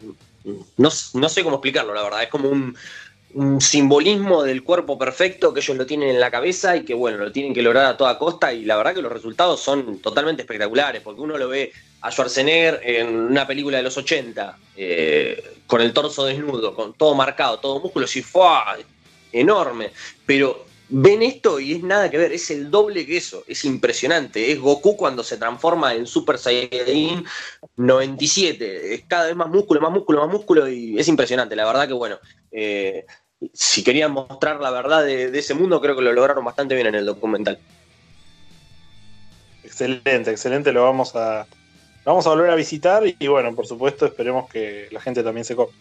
[0.76, 2.22] no, sé cómo explicarlo, la verdad.
[2.22, 2.76] Es como un,
[3.34, 7.18] un, simbolismo del cuerpo perfecto que ellos lo tienen en la cabeza y que, bueno,
[7.18, 8.52] lo tienen que lograr a toda costa.
[8.54, 12.80] Y la verdad que los resultados son totalmente espectaculares, porque uno lo ve a Schwarzenegger
[12.82, 17.78] en una película de los 80, eh, con el torso desnudo, con todo marcado, todo
[17.78, 18.44] músculo, y fue
[19.30, 19.92] enorme.
[20.26, 24.50] Pero ven esto y es nada que ver, es el doble que eso, es impresionante.
[24.50, 27.24] Es Goku cuando se transforma en Super Saiyajin
[27.76, 31.54] 97, es cada vez más músculo, más músculo, más músculo, y es impresionante.
[31.54, 32.18] La verdad que, bueno,
[32.50, 33.06] eh,
[33.52, 36.96] si querían mostrar la verdad de ese mundo, creo que lo lograron bastante bien en
[36.96, 37.60] el documental.
[39.62, 41.46] Excelente, excelente, lo vamos a,
[42.04, 45.56] vamos a volver a visitar y, bueno, por supuesto, esperemos que la gente también se
[45.56, 45.76] copie.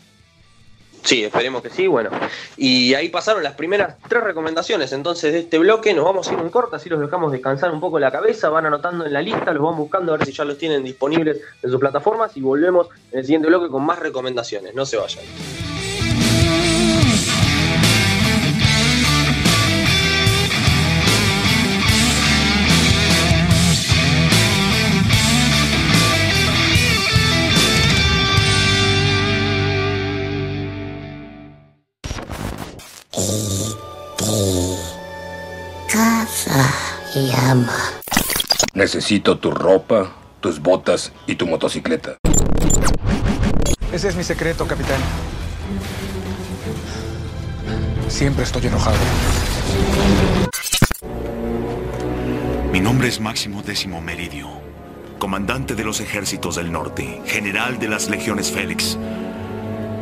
[1.03, 2.09] Sí, esperemos que sí, bueno.
[2.57, 5.93] Y ahí pasaron las primeras tres recomendaciones entonces de este bloque.
[5.93, 8.65] Nos vamos a ir en corta, así los dejamos descansar un poco la cabeza, van
[8.65, 11.71] anotando en la lista, los van buscando a ver si ya los tienen disponibles en
[11.71, 14.75] sus plataformas y volvemos en el siguiente bloque con más recomendaciones.
[14.75, 15.23] No se vayan.
[38.73, 42.17] Necesito tu ropa, tus botas y tu motocicleta.
[43.91, 44.99] Ese es mi secreto, capitán.
[48.07, 48.97] Siempre estoy enojado.
[52.71, 54.47] Mi nombre es Máximo Décimo Meridio,
[55.17, 58.97] comandante de los ejércitos del norte, general de las legiones Félix,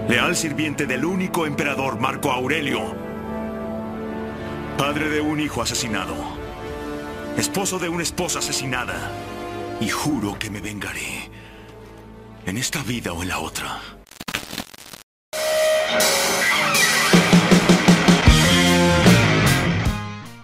[0.08, 3.08] leal sirviente del único emperador Marco Aurelio
[4.78, 6.37] Padre de un hijo asesinado.
[7.38, 9.12] Esposo de una esposa asesinada.
[9.80, 11.30] Y juro que me vengaré.
[12.48, 13.80] En esta vida o en la otra.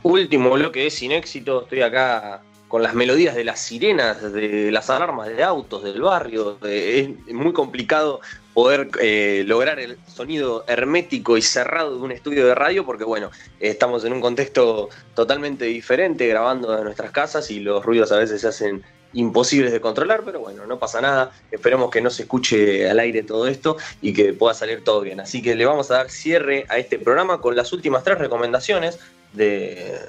[0.03, 1.63] Último bloque es sin éxito.
[1.63, 6.59] Estoy acá con las melodías de las sirenas, de las alarmas de autos del barrio.
[6.63, 8.21] es muy complicado
[8.53, 13.31] poder eh, lograr el sonido hermético y cerrado de un estudio de radio, porque bueno,
[13.59, 18.41] estamos en un contexto totalmente diferente, grabando en nuestras casas y los ruidos a veces
[18.41, 18.83] se hacen
[19.13, 23.23] imposibles de controlar, pero bueno, no pasa nada, esperemos que no se escuche al aire
[23.23, 25.19] todo esto y que pueda salir todo bien.
[25.19, 28.99] Así que le vamos a dar cierre a este programa con las últimas tres recomendaciones
[29.33, 29.99] de,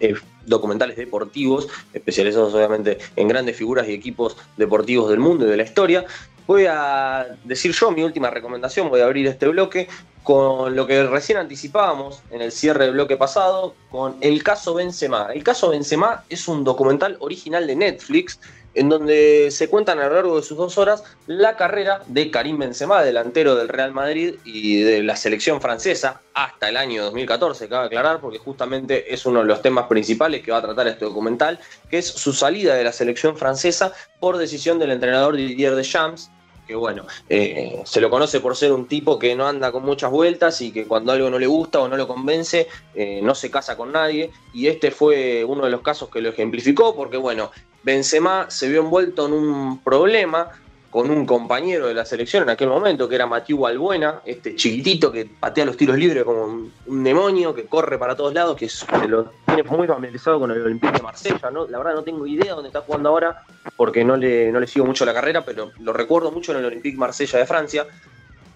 [0.00, 0.14] eh,
[0.46, 5.62] documentales deportivos, especializados obviamente en grandes figuras y equipos deportivos del mundo y de la
[5.62, 6.04] historia.
[6.46, 9.88] Voy a decir yo mi última recomendación, voy a abrir este bloque
[10.22, 15.28] con lo que recién anticipábamos en el cierre del bloque pasado, con El caso Benzema.
[15.32, 18.40] El caso Benzema es un documental original de Netflix
[18.74, 22.58] en donde se cuentan a lo largo de sus dos horas la carrera de Karim
[22.58, 27.86] Benzema, delantero del Real Madrid y de la selección francesa, hasta el año 2014, cabe
[27.86, 31.60] aclarar, porque justamente es uno de los temas principales que va a tratar este documental,
[31.88, 36.30] que es su salida de la selección francesa por decisión del entrenador Didier Deschamps,
[36.66, 40.10] que bueno, eh, se lo conoce por ser un tipo que no anda con muchas
[40.10, 43.50] vueltas y que cuando algo no le gusta o no lo convence, eh, no se
[43.50, 44.30] casa con nadie.
[44.54, 47.50] Y este fue uno de los casos que lo ejemplificó, porque bueno,
[47.84, 50.50] Benzema se vio envuelto en un problema
[50.94, 55.10] con un compañero de la selección en aquel momento, que era Matiu Balbuena, este chiquitito
[55.10, 56.44] que patea los tiros libres como
[56.86, 60.62] un, demonio, que corre para todos lados, que se lo tiene muy familiarizado con el
[60.62, 61.66] Olympique de Marsella, ¿no?
[61.66, 63.42] La verdad no tengo idea dónde está jugando ahora,
[63.76, 66.66] porque no le, no le sigo mucho la carrera, pero lo recuerdo mucho en el
[66.66, 67.86] Olympique Marsella de Francia,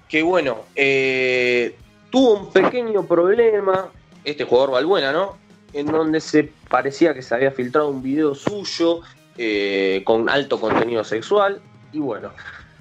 [0.08, 1.76] que bueno, eh,
[2.08, 3.88] tuvo un pequeño problema,
[4.22, 5.36] este jugador Balbuena, ¿no?
[5.72, 9.00] En donde se parecía que se había filtrado un video suyo
[9.39, 11.61] eh, con alto contenido sexual
[11.93, 12.32] y bueno,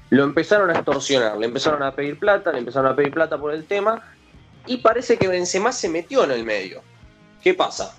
[0.09, 3.53] lo empezaron a extorsionar, le empezaron a pedir plata, le empezaron a pedir plata por
[3.53, 4.03] el tema
[4.65, 6.81] y parece que Benzema se metió en el medio.
[7.41, 7.95] ¿Qué pasa?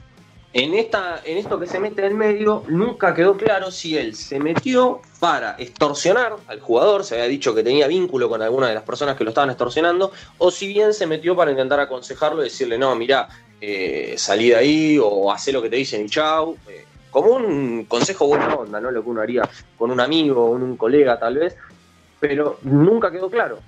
[0.53, 4.17] En, esta, en esto que se mete en el medio, nunca quedó claro si él
[4.17, 8.75] se metió para extorsionar al jugador, se había dicho que tenía vínculo con alguna de
[8.75, 12.45] las personas que lo estaban extorsionando, o si bien se metió para intentar aconsejarlo y
[12.45, 13.29] decirle, no, mira,
[13.61, 16.57] eh, salí de ahí o hacé lo que te dicen y chau.
[16.67, 18.91] Eh, como un consejo buena onda, ¿no?
[18.91, 21.57] Lo que uno haría con un amigo o un colega tal vez,
[22.21, 23.59] pero nunca quedó claro.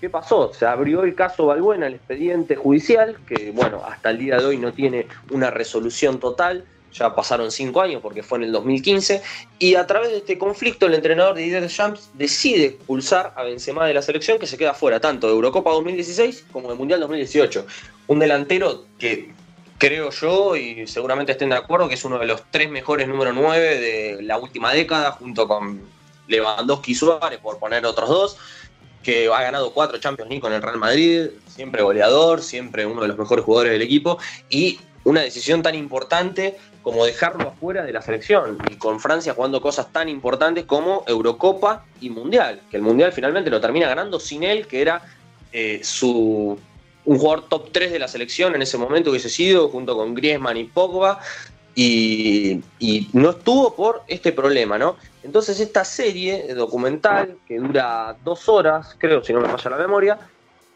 [0.00, 0.52] ¿Qué pasó?
[0.54, 4.56] Se abrió el caso Balbuena, el expediente judicial, que bueno, hasta el día de hoy
[4.56, 9.22] no tiene una resolución total, ya pasaron cinco años porque fue en el 2015,
[9.58, 13.86] y a través de este conflicto el entrenador de Didier Deschamps decide expulsar a Benzema
[13.86, 17.66] de la selección que se queda fuera tanto de Eurocopa 2016 como de Mundial 2018.
[18.06, 19.32] Un delantero que
[19.80, 23.32] creo yo, y seguramente estén de acuerdo, que es uno de los tres mejores número
[23.32, 25.80] 9 de la última década, junto con
[26.28, 28.36] Lewandowski y Suárez, por poner otros dos,
[29.02, 33.08] que ha ganado cuatro Champions League con el Real Madrid, siempre goleador, siempre uno de
[33.08, 34.18] los mejores jugadores del equipo,
[34.50, 39.62] y una decisión tan importante como dejarlo afuera de la selección, y con Francia jugando
[39.62, 44.42] cosas tan importantes como Eurocopa y Mundial, que el Mundial finalmente lo termina ganando sin
[44.42, 45.00] él, que era
[45.52, 46.58] eh, su
[47.10, 50.56] un jugador top 3 de la selección en ese momento hubiese sido, junto con Griezmann
[50.56, 51.18] y Pogba,
[51.74, 54.94] y, y, no estuvo por este problema, ¿no?
[55.24, 60.18] Entonces esta serie documental, que dura dos horas, creo, si no me falla la memoria,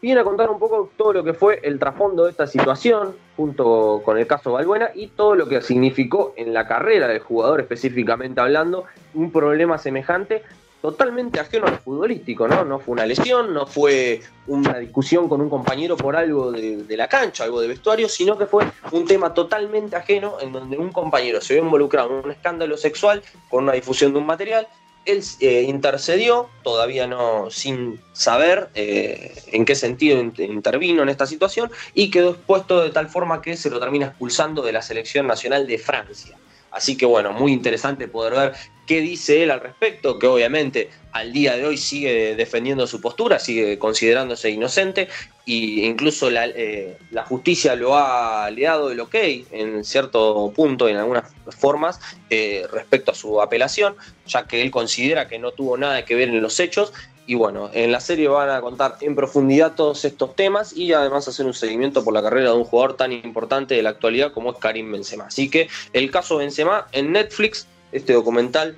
[0.01, 4.01] viene a contar un poco todo lo que fue el trasfondo de esta situación, junto
[4.03, 8.41] con el caso Balbuena, y todo lo que significó en la carrera del jugador específicamente
[8.41, 8.83] hablando,
[9.13, 10.43] un problema semejante
[10.85, 12.63] totalmente ajeno al futbolístico, ¿no?
[12.63, 17.07] No fue una lesión, no fue una discusión con un compañero por algo de, la
[17.07, 21.41] cancha, algo de vestuario, sino que fue un tema totalmente ajeno en donde un compañero
[21.41, 24.67] se vio involucrado en un escándalo sexual con una difusión de un material.
[25.05, 31.71] Él eh, intercedió, todavía no sin saber eh, en qué sentido intervino en esta situación,
[31.95, 35.65] y quedó expuesto de tal forma que se lo termina expulsando de la selección nacional
[35.65, 36.37] de Francia.
[36.75, 38.53] Así que bueno, muy interesante poder ver
[38.85, 43.39] qué dice él al respecto, que obviamente al día de hoy sigue defendiendo su postura,
[43.39, 45.07] sigue considerándose inocente
[45.47, 45.53] e
[45.85, 49.15] incluso la, eh, la justicia lo ha, le ha dado el ok
[49.51, 51.97] en cierto punto, en algunas formas,
[52.29, 53.95] eh, respecto a su apelación,
[54.27, 56.91] ya que él considera que no tuvo nada que ver en los hechos.
[57.27, 61.27] Y bueno, en la serie van a contar en profundidad todos estos temas y además
[61.27, 64.51] hacer un seguimiento por la carrera de un jugador tan importante de la actualidad como
[64.51, 65.25] es Karim Benzema.
[65.25, 68.77] Así que el caso Benzema en Netflix este documental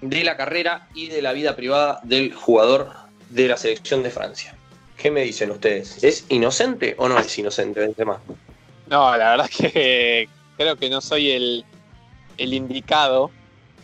[0.00, 2.92] de la carrera y de la vida privada del jugador
[3.30, 4.54] de la selección de Francia.
[4.96, 6.02] ¿Qué me dicen ustedes?
[6.02, 8.20] ¿Es inocente o no es inocente Benzema?
[8.88, 11.64] No, la verdad que creo que no soy el,
[12.38, 13.30] el indicado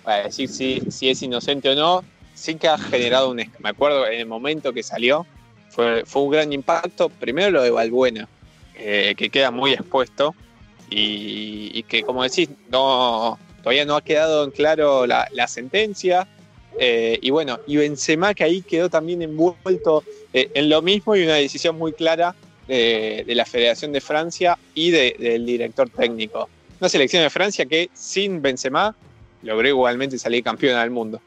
[0.02, 2.04] para decir si, si es inocente o no.
[2.44, 3.36] Sí que ha generado un...
[3.36, 5.26] Me acuerdo en el momento que salió,
[5.70, 7.08] fue, un gran impacto.
[7.08, 8.28] Primero lo de Valbuena,
[8.74, 10.34] eh, que queda muy expuesto
[10.90, 16.28] y, que como decís, todavía no ha quedado en claro la, sentencia.
[16.78, 21.24] Eh, y bueno, y Benzema que ahí quedó también envuelto eh, en lo mismo y
[21.24, 22.34] una decisión muy clara
[22.68, 26.50] de, la Federación de Francia y de, del director técnico.
[26.78, 28.94] Una selección de Francia que sin Benzema
[29.40, 31.22] logró igualmente salir campeona del mundo.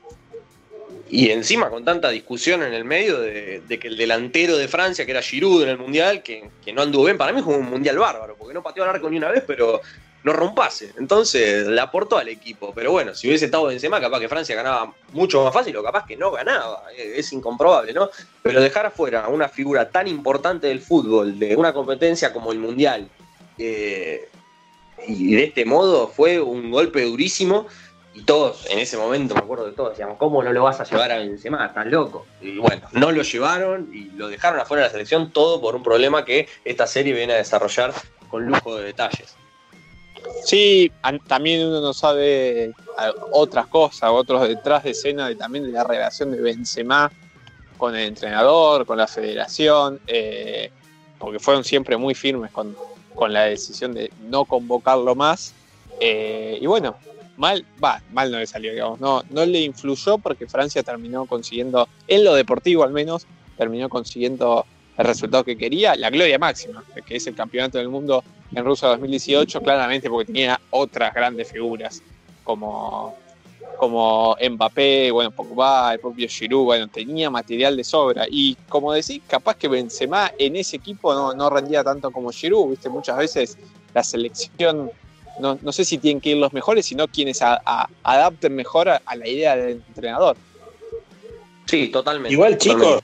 [1.09, 5.11] Y encima con tanta discusión en el medio de, que el delantero de Francia, que
[5.11, 7.97] era Giroud en el Mundial, que, que no anduvo bien, para mí fue un Mundial
[7.97, 9.81] bárbaro, porque no pateó al arco ni una vez, pero
[10.23, 10.93] no rompase.
[10.97, 12.73] Entonces le aportó al equipo.
[12.75, 16.05] Pero bueno, si hubiese estado Benzema, capaz que Francia ganaba mucho más fácil o capaz
[16.05, 16.83] que no ganaba.
[16.95, 18.09] Es incomprobable, ¿no?
[18.41, 23.07] Pero dejar afuera una figura tan importante del fútbol, de una competencia como el Mundial,
[23.57, 24.29] eh,
[25.07, 27.67] y de este modo fue un golpe durísimo.
[28.18, 30.86] Y todos, en ese momento, me acuerdo de todos, decíamos, ¿cómo no lo vas a
[30.86, 31.68] llevar a Benzema?
[31.68, 32.26] Estás loco.
[32.41, 35.84] Y bueno, no lo llevaron y lo dejaron afuera de la selección, todo por un
[35.84, 37.93] problema que esta serie viene a desarrollar
[38.28, 39.36] con lujo de detalles.
[40.43, 40.91] Sí,
[41.28, 42.74] también uno no sabe
[43.34, 47.11] otras cosas, otros detrás de escena de, también de la relación de Benzema
[47.78, 50.72] con el entrenador, con la federación, eh,
[51.20, 52.76] porque fueron siempre muy firmes con,
[53.13, 55.53] con, la decisión de no convocarlo más.
[55.99, 56.95] Eh, y bueno,
[57.38, 61.88] mal, va, mal no le salió, digamos, no, no le influyó porque Francia terminó consiguiendo,
[62.07, 63.25] en lo deportivo al menos,
[63.57, 64.65] terminó consiguiendo
[64.97, 68.23] el resultado que quería, la gloria máxima, que es el campeonato del mundo
[68.53, 72.01] en Rusia 2018, claramente porque tenía otras grandes figuras
[72.43, 73.15] como,
[73.77, 78.25] como Mbappé, bueno, Pogba, el propio Giroud, bueno, tenía material de sobra.
[78.29, 82.71] Y como decís, capaz que Benzema en ese equipo no, no rendía tanto como Giroud,
[82.71, 83.57] viste, muchas veces
[83.93, 84.91] la selección
[85.39, 88.89] no, no sé si tienen que ir los mejores, sino quienes a- a- adapten mejor
[88.89, 90.35] a, a la idea del entrenador.
[91.65, 92.33] Sí, totalmente.
[92.33, 93.01] Igual, chicos,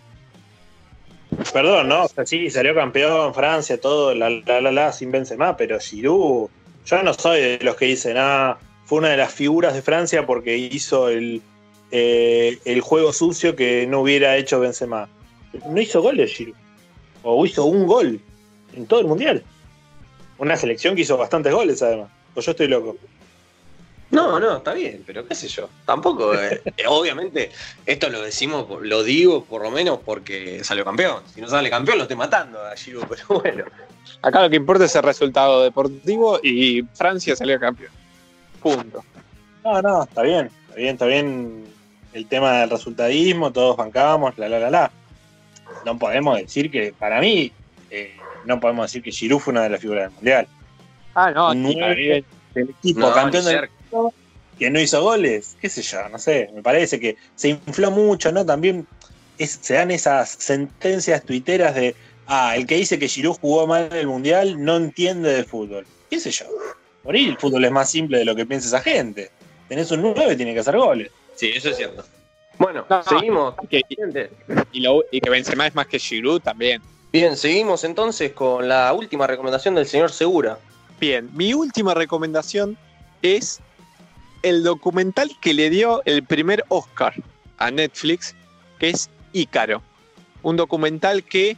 [1.51, 2.03] perdón, ¿no?
[2.05, 6.49] O sea, sí, salió campeón Francia, todo, la, la, la, la, sin Benzema, pero Giroud,
[6.86, 10.25] yo no soy de los que dicen, ah, fue una de las figuras de Francia
[10.25, 11.41] porque hizo el,
[11.91, 15.07] eh, el juego sucio que no hubiera hecho Benzema.
[15.67, 16.55] No hizo goles Giroud,
[17.23, 18.19] o hizo un gol
[18.75, 19.43] en todo el Mundial.
[20.38, 22.09] Una selección que hizo bastantes goles, además.
[22.36, 22.97] O yo estoy loco.
[24.13, 25.69] No, no, está bien, pero qué sé yo.
[25.86, 27.51] Tampoco, eh, eh, obviamente,
[27.86, 31.23] esto lo decimos, lo digo por lo menos porque salió campeón.
[31.34, 33.65] Si no sale campeón, lo estoy matando a Giroud, pero bueno.
[34.21, 37.91] Acá lo que importa es el resultado deportivo y Francia salió campeón.
[38.61, 39.03] Punto.
[39.63, 41.65] No, no, está bien, está bien, está bien
[42.13, 44.91] el tema del resultadismo, todos bancamos, la, la, la, la.
[45.86, 47.51] No podemos decir que, para mí,
[47.89, 48.15] eh,
[48.45, 50.47] no podemos decir que Giroud fue una de las figuras del Mundial.
[51.16, 54.14] Ah, no, nueve del equipo No, campeón del mundo
[54.57, 58.32] que no hizo goles, qué sé yo, no sé, me parece que se infló mucho,
[58.32, 58.45] ¿no?
[58.45, 58.86] También
[59.39, 61.95] es- se dan esas sentencias tuiteras de,
[62.28, 65.86] ah, el que dice que Giroud jugó mal en el Mundial no entiende de fútbol,
[66.09, 66.45] qué sé yo.
[67.03, 69.32] Por ahí el fútbol es más simple de lo que piensa esa gente.
[69.68, 71.11] Tenés un 9, tiene que hacer goles.
[71.36, 72.03] Sí, eso es cierto.
[72.59, 73.55] Bueno, No, seguimos.
[73.70, 73.82] que-
[74.72, 76.82] y, lo- y que Benzema es más que Giroud también.
[77.11, 80.59] Bien, seguimos entonces con la última recomendación del señor Segura.
[81.03, 82.77] Bien, mi última recomendación
[83.21, 83.59] es
[84.41, 87.13] el documental que le dio el primer Oscar
[87.57, 88.33] a Netflix,
[88.79, 89.81] que es Ícaro.
[90.43, 91.57] Un documental que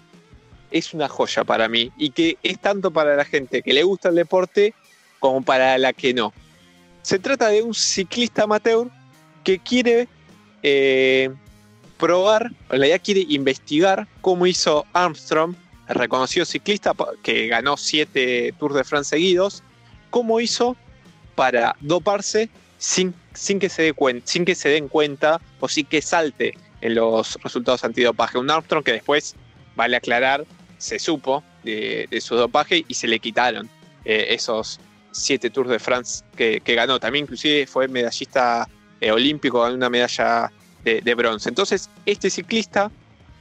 [0.72, 4.10] es una joya para mí y que es tanto para la gente que le gusta
[4.10, 4.74] el deporte
[5.20, 6.34] como para la que no.
[7.04, 8.88] Se trata de un ciclista amateur
[9.44, 10.08] que quiere
[10.64, 11.30] eh,
[12.00, 15.56] probar, en realidad quiere investigar cómo hizo Armstrong,
[15.88, 19.64] reconocido ciclista que ganó siete Tours de France seguidos,
[20.10, 20.76] cómo hizo
[21.36, 26.02] para doparse sin, sin, que se dé sin que se den cuenta o sin que
[26.02, 28.38] salte en los resultados antidopaje.
[28.38, 29.36] Un Armstrong que después,
[29.76, 30.46] vale aclarar,
[30.78, 33.70] se supo de, su dopaje y se le quitaron
[34.06, 34.80] eh, esos
[35.12, 37.00] siete Tours de France que, ganó.
[37.00, 38.68] También inclusive fue medallista
[39.02, 40.52] eh, olímpico, ganó una medalla
[40.84, 41.50] de bronce.
[41.50, 42.92] Entonces, este ciclista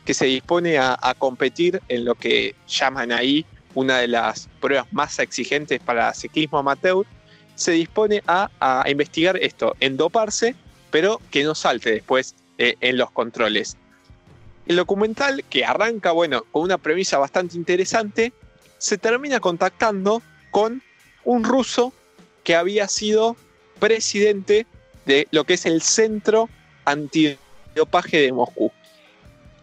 [0.05, 5.19] que se dispone a, competir en lo que llaman ahí una de las pruebas más
[5.19, 7.07] exigentes para ciclismo amateur,
[7.55, 10.55] se dispone a, investigar esto, en doparse,
[10.91, 13.77] pero que no salte después eh, en los controles.
[14.67, 18.33] El documental, que arranca, bueno, con una premisa bastante interesante,
[18.79, 20.83] se termina contactando con
[21.25, 21.93] un ruso
[22.45, 23.37] que había sido
[23.79, 24.67] presidente
[25.07, 26.49] de lo que es el Centro
[26.85, 28.71] Antidopaje de Moscú.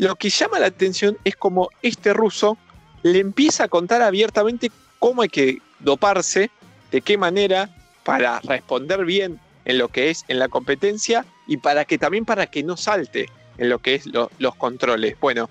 [0.02, 2.58] Lo que llama la atención es como este ruso
[3.04, 6.50] le empieza a contar abiertamente cómo hay que doparse,
[6.92, 7.70] de qué manera,
[8.04, 12.48] para responder bien en lo que es en la competencia y para que también para
[12.48, 13.30] que no salte
[13.60, 15.20] en lo que es lo- los controles.
[15.20, 15.48] Bueno,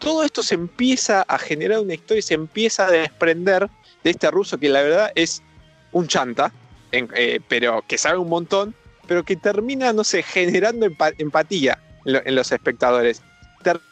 [0.00, 3.68] todo esto se empieza a generar una historia, se empieza a desprender
[4.02, 5.40] de este ruso que la verdad es
[5.92, 6.52] un chanta,
[6.90, 8.74] eh, pero que sabe un montón,
[9.06, 13.22] pero que termina, no sé, generando empa- empatía en los espectadores.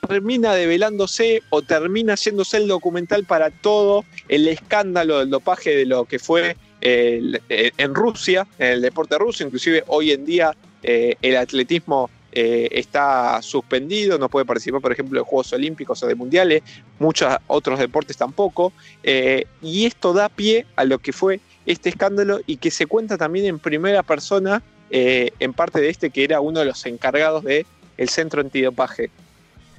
[0.09, 6.05] Termina develándose o termina haciéndose el documental para todo el escándalo del dopaje de lo
[6.05, 10.53] que fue eh, en Rusia, en el deporte ruso, inclusive hoy en día
[10.83, 16.09] eh, el atletismo eh, está suspendido, no puede participar, por ejemplo, en Juegos Olímpicos o
[16.09, 16.65] de Mundiales,
[16.99, 18.73] muchos otros deportes tampoco,
[19.05, 23.47] y esto da pie a lo que fue este escándalo y que se cuenta también
[23.47, 24.61] en primera persona,
[24.91, 27.65] en parte de este que era uno de los encargados del
[27.97, 29.11] el centro antidopaje.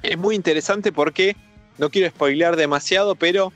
[0.04, 1.34] Es muy interesante porque,
[1.78, 3.52] no quiero spoilear demasiado, pero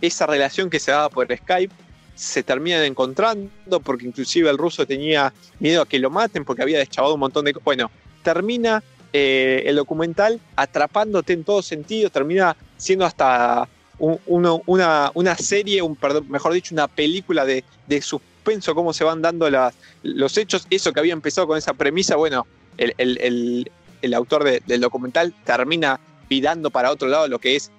[0.00, 1.72] esa relación que se daba por Skype
[2.14, 6.78] se terminan encontrando porque inclusive el ruso tenía miedo a que lo maten porque había
[6.78, 7.64] deschavado un montón de cosas.
[7.64, 7.90] Bueno,
[8.22, 8.82] termina
[9.12, 13.68] eh, el documental atrapándote en todo sentido, termina siendo hasta
[13.98, 19.22] una, una serie, un, perdón, mejor dicho, una película de, de suspenso, cómo se van
[19.22, 20.66] dando las- los hechos.
[20.68, 23.70] Eso que había empezado con esa premisa, bueno, el-
[24.04, 25.98] el autor de- del documental termina
[26.28, 27.70] virando para otro lado lo que es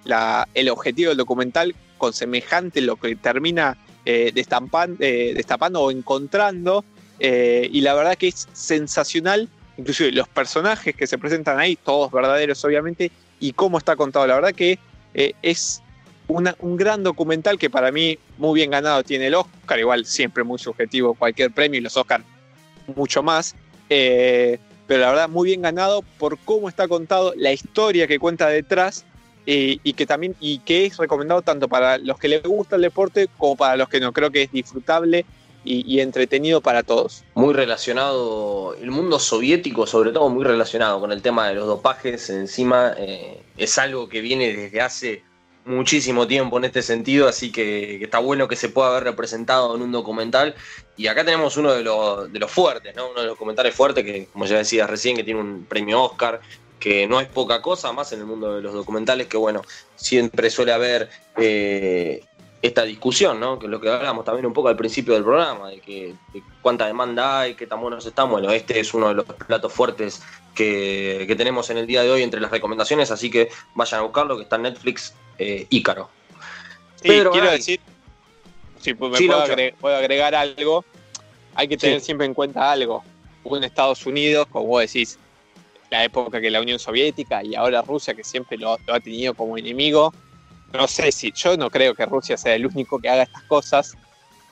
[0.54, 6.84] el objetivo del documental con semejante lo que termina eh, eh, destapando o encontrando
[7.18, 9.48] eh, y la verdad que es sensacional,
[9.78, 13.10] inclusive los personajes que se presentan ahí, todos verdaderos obviamente,
[13.40, 14.26] y cómo está contado.
[14.26, 14.78] La verdad que
[15.14, 15.82] eh, es
[16.28, 20.58] un gran documental que para mí muy bien ganado tiene el Oscar, igual siempre muy
[20.58, 22.22] subjetivo cualquier premio y los Oscar
[22.94, 23.54] mucho más,
[24.86, 29.04] pero la verdad muy bien ganado por cómo está contado, la historia que cuenta detrás
[29.46, 32.82] eh, y que también y que es recomendado tanto para los que les gusta el
[32.82, 34.12] deporte como para los que no.
[34.12, 35.24] Creo que es disfrutable
[35.68, 37.24] y, entretenido para todos.
[37.34, 42.30] Muy relacionado, el mundo soviético sobre todo muy relacionado con el tema de los dopajes,
[42.30, 45.24] encima eh, es algo que viene desde hace
[45.66, 49.82] muchísimo tiempo en este sentido, así que, está bueno que se pueda ver representado en
[49.82, 50.54] un documental.
[50.96, 53.10] Y acá tenemos uno de los, de los fuertes, ¿no?
[53.10, 56.40] uno de los documentales fuertes, que como ya decías recién, que tiene un premio Oscar,
[56.78, 59.62] que no es poca cosa, más en el mundo de los documentales, que bueno,
[59.96, 62.22] siempre suele haber eh,
[62.62, 63.58] esta discusión, ¿no?
[63.58, 66.14] que es lo que hablamos también un poco al principio del programa, de, que,
[66.62, 68.30] cuánta demanda hay, qué tan buenos están.
[68.30, 70.22] Bueno, este es uno de los platos fuertes
[70.56, 74.02] que, que tenemos en el día de hoy entre las recomendaciones, así que vayan a
[74.02, 76.10] buscarlo, que está en Netflix eh, Ícaro.
[77.02, 77.78] Pero quiero decir,
[78.80, 80.84] si me puedo, agregar, algo,
[81.54, 83.04] hay que tener siempre en cuenta algo.
[83.44, 85.18] En Estados Unidos, como vos decís,
[85.90, 89.56] la época que la Unión Soviética y ahora Rusia, que siempre lo, ha tenido como
[89.56, 90.12] enemigo.
[90.72, 93.96] No sé si, yo no creo que Rusia sea el único que haga estas cosas.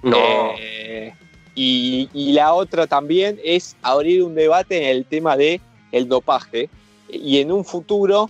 [0.03, 0.55] No.
[0.59, 1.13] Eh,
[1.55, 5.61] y, la otra también es abrir un debate en el tema de
[5.95, 6.69] el dopaje
[7.09, 8.29] y en un futuro,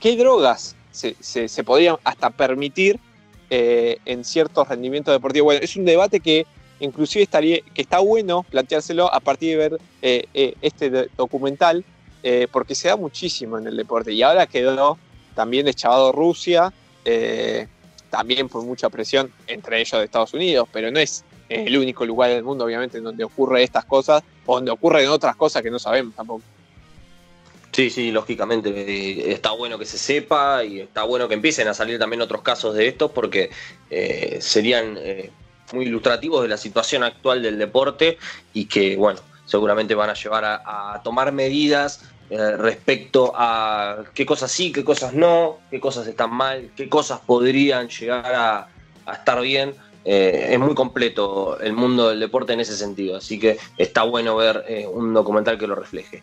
[0.00, 1.16] ¿qué drogas se,
[1.48, 3.00] se, podría hasta permitir
[3.50, 5.46] eh, en ciertos rendimientos deportivos.
[5.46, 6.46] Bueno, es un debate que
[6.78, 11.84] inclusive estaría, que está bueno planteárselo a partir de ver eh, eh, este documental,
[12.50, 14.10] porque se da muchísimo en el deporte.
[14.10, 14.96] Y ahora quedó
[15.34, 16.72] también deschavado Rusia,
[18.08, 22.30] también por mucha presión, entre ellos de Estados Unidos, pero no es el único lugar
[22.30, 25.78] del mundo, obviamente, en donde ocurre estas cosas, o donde ocurren otras cosas que no
[25.78, 26.42] sabemos tampoco.
[27.74, 31.74] Sí, sí, lógicamente eh, está bueno que se sepa y está bueno que empiecen a
[31.74, 33.50] salir también otros casos de estos porque
[33.90, 35.32] eh, serían eh,
[35.72, 38.16] muy ilustrativos de la situación actual del deporte
[38.52, 44.70] y que, bueno, seguramente van a llevar a, tomar medidas respecto a qué cosas sí,
[44.70, 48.68] qué cosas no, qué cosas están mal, qué cosas podrían llegar a,
[49.04, 49.74] a estar bien.
[50.04, 54.64] es muy completo el mundo del deporte en ese sentido, así que está bueno ver
[54.92, 56.22] un documental que lo refleje.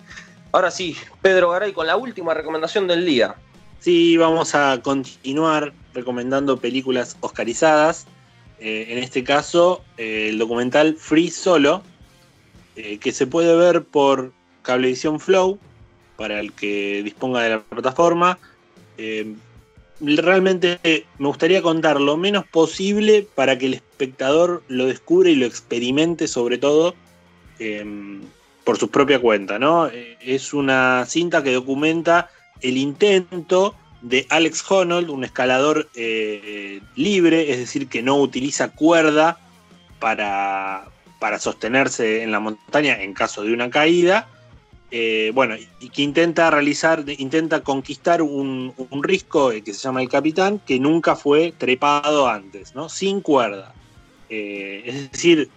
[0.52, 3.36] Ahora sí, Pedro Garay con la última recomendación del día.
[3.80, 8.06] Sí, vamos a continuar recomendando películas oscarizadas.
[8.60, 11.82] Eh, en este caso, eh, el documental Free Solo,
[12.76, 15.58] eh, que se puede ver por Cablevisión Flow,
[16.18, 18.38] para el que disponga de la plataforma.
[20.00, 20.80] realmente
[21.18, 26.28] me gustaría contar lo menos posible para que el espectador lo descubra y lo experimente
[26.28, 26.94] sobre todo
[28.72, 29.90] por su propia cuenta, ¿no?
[29.90, 32.30] Eh, es una cinta que documenta
[32.62, 39.38] el intento de Alex Honnold, un escalador eh, libre, es decir, que no utiliza cuerda
[40.00, 40.86] para,
[41.20, 44.30] para, sostenerse en la montaña en caso de una caída.
[44.90, 50.08] Eh, bueno, y que intenta realizar, intenta conquistar un, un, risco que se llama el
[50.08, 52.88] capitán, que nunca fue trepado antes, ¿no?
[52.88, 53.74] Sin cuerda.
[54.30, 55.50] es decir,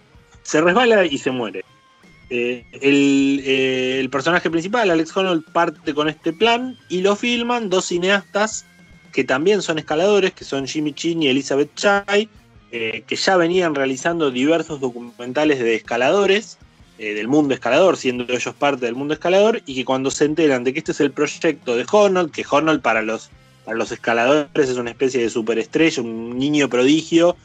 [0.43, 1.63] se resbala y se muere.
[2.29, 7.85] Eh, eh, el, personaje principal, Alex Honnold, parte con este plan y lo filman dos
[7.85, 8.65] cineastas
[9.11, 12.27] que también son escaladores, que son Jimmy Chin y Elizabeth Chai,
[12.71, 16.57] eh, que ya venían realizando diversos documentales de escaladores,
[16.97, 20.71] del mundo escalador, siendo ellos parte del mundo escalador, y que cuando se enteran de
[20.71, 23.31] que este es el proyecto de Honnold, que Honnold para los,
[23.65, 27.35] para los escaladores es una especie de superestrella, un niño prodigio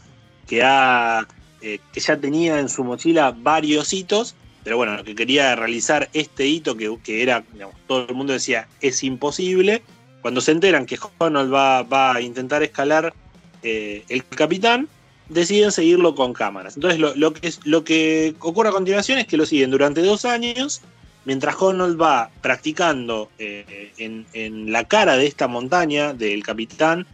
[0.46, 1.26] que, ha,
[1.60, 6.76] que ya tenía en su mochila varios hitos, pero bueno, que quería realizar este hito
[6.76, 7.44] que, era,
[7.86, 9.82] todo el mundo decía, es imposible.
[10.22, 13.14] Cuando se enteran que Honnold va, va a intentar escalar
[13.62, 14.88] eh, el capitán,
[15.28, 16.76] deciden seguirlo con cámaras.
[16.76, 20.82] Entonces lo, que lo que ocurre a continuación es que lo siguen durante dos años,
[21.24, 27.06] mientras Honnold va practicando eh, en, la cara de esta montaña del capitán,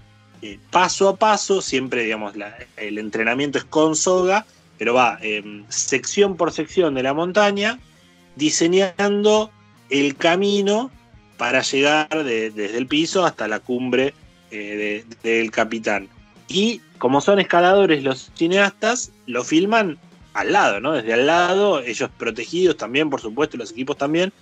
[0.43, 2.35] eh, paso a paso, siempre digamos,
[2.77, 4.47] el entrenamiento es con soga,
[4.79, 7.79] pero va em, sección por sección de la montaña,
[8.37, 9.51] diseñando
[9.91, 10.91] el camino
[11.37, 14.15] para llegar desde el piso hasta la cumbre
[14.51, 16.09] eh, del capitán.
[16.49, 19.99] Y como son escaladores los cineastas, lo filman
[20.35, 20.93] al lado, ¿no?
[20.93, 24.33] Desde al lado, ellos protegidos también, por supuesto, los equipos también.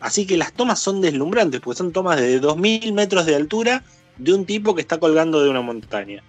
[0.00, 3.84] Así que las tomas son deslumbrantes, porque son tomas de 2.000 metros de altura
[4.18, 6.22] de un tipo que está colgando de una montaña.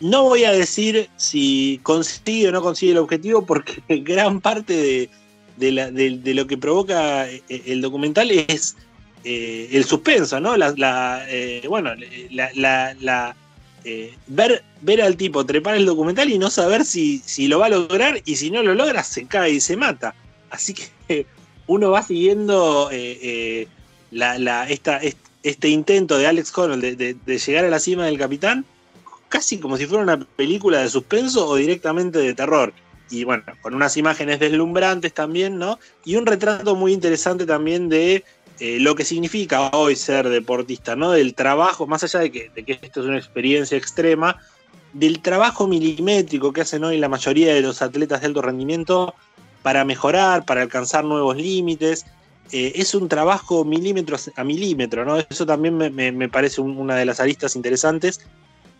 [0.00, 5.08] No voy a decir si consigue o no consigue el objetivo, porque gran parte
[5.56, 8.76] de, de- lo que provoca eh, el documental es
[9.24, 10.56] eh, el suspenso, ¿no?
[10.56, 11.92] La, la, eh, bueno,
[12.30, 12.50] la,
[13.00, 13.36] la-
[13.84, 17.66] eh, ver, ver al tipo trepar el documental y no saber si, si lo va
[17.66, 20.14] a lograr y si no lo logra se cae y se mata.
[20.50, 21.26] Así que
[21.68, 22.90] uno va siguiendo
[24.10, 26.52] la, esta, est- este intento de Alex
[26.96, 28.64] de- de llegar a la cima del capitán
[29.28, 32.72] casi como si fuera una película de suspenso o directamente de terror.
[33.10, 35.78] Y bueno, con unas imágenes deslumbrantes también, ¿no?
[36.04, 38.24] Y un retrato muy interesante también de
[38.58, 41.12] eh, lo que significa hoy ser deportista, ¿no?
[41.12, 44.36] Del trabajo, más allá de que, de que esto es una experiencia extrema,
[44.92, 49.14] del trabajo milimétrico que hacen hoy la mayoría de los atletas de alto rendimiento
[49.62, 52.06] para mejorar, para alcanzar nuevos límites.
[52.50, 55.18] Eh, es un trabajo milímetro a milímetro, ¿no?
[55.18, 58.20] Eso también me, me- parece un- una de las aristas interesantes,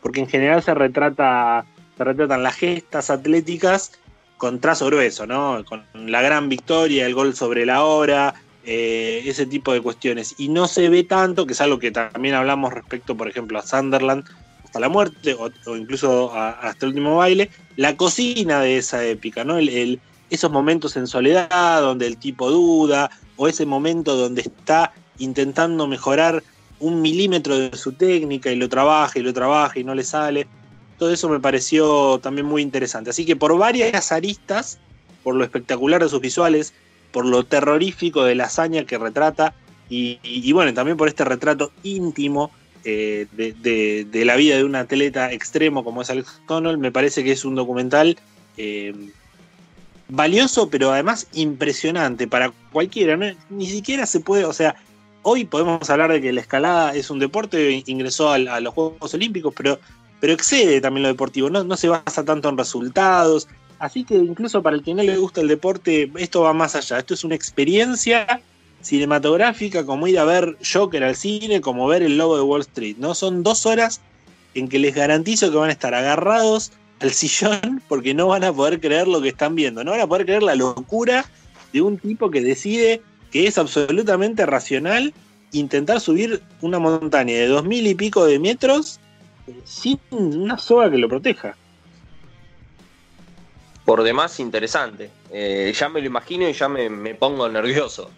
[0.07, 1.67] porque en general se retrata,
[1.99, 3.91] se retratan las gestas atléticas
[4.37, 5.65] con trazo grueso, ¿no?
[5.65, 8.33] Con la gran victoria, el gol sobre la hora,
[8.65, 10.37] eh, ese tipo de cuestiones.
[10.39, 13.63] Y no se ve tanto, que es algo que también hablamos respecto, por ejemplo, a
[13.63, 14.23] Sunderland
[14.65, 19.59] hasta la muerte, o, incluso hasta el último baile, la cocina de esa épica, ¿no?
[19.59, 20.01] El- el-
[20.31, 26.45] esos momentos en soledad donde el tipo duda, o ese momento donde está intentando mejorar
[26.81, 30.47] un milímetro de su técnica y lo trabaja y lo trabaja y no le sale.
[30.99, 33.11] Todo eso me pareció también muy interesante.
[33.11, 34.79] Así que por varias aristas,
[35.23, 36.73] por lo espectacular de sus visuales,
[37.13, 39.55] por lo terrorífico de la hazaña que retrata,
[39.89, 42.51] y, bueno, también por este retrato íntimo
[42.85, 47.33] eh, de, la vida de un atleta extremo como es Alex Honnold, me parece que
[47.33, 48.19] es un documental
[48.57, 48.93] eh,
[50.09, 53.17] valioso, pero además impresionante para cualquiera.
[53.17, 53.27] ¿no?
[53.51, 54.77] Ni siquiera se puede, o sea,
[55.29, 59.53] hoy podemos hablar de que la escalada es un deporte, ingresó a, los Juegos Olímpicos,
[59.57, 59.81] pero,
[60.21, 63.49] pero excede también lo deportivo, no, no se basa tanto en resultados.
[63.81, 67.01] Así que incluso para el que no le gusta el deporte, esto va más allá.
[67.01, 68.41] Esto es una experiencia
[68.83, 72.97] cinematográfica, como ir a ver Joker al cine, como ver el logo de Wall Street.
[72.99, 73.13] ¿no?
[73.17, 74.01] Son dos horas
[74.55, 76.71] en que les garantizo que van a estar agarrados
[77.01, 79.83] al sillón porque no van a poder creer lo que están viendo.
[79.83, 81.29] No van a poder creer la locura
[81.73, 85.13] de un tipo que decide que es absolutamente racional
[85.53, 88.99] intentar subir una montaña de dos mil y pico de metros
[89.47, 91.57] eh, sin una soga que lo proteja.
[93.87, 95.11] por demás interesante.
[95.31, 98.11] Eh, ya me lo imagino y ya me, me pongo nervioso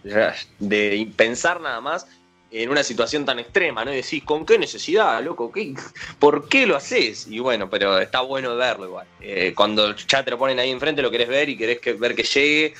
[0.58, 2.06] de pensar nada más
[2.50, 3.92] en una situación tan extrema, ¿no?
[3.92, 5.52] Y decís, ¿con qué necesidad, loco?
[5.52, 5.74] ¿Qué,
[6.18, 7.26] ¿Por qué lo haces?
[7.28, 9.06] Y bueno, pero está bueno verlo igual.
[9.20, 12.14] Eh, cuando ya te lo ponen ahí enfrente, lo querés ver y querés que, ver
[12.14, 12.74] que llegue.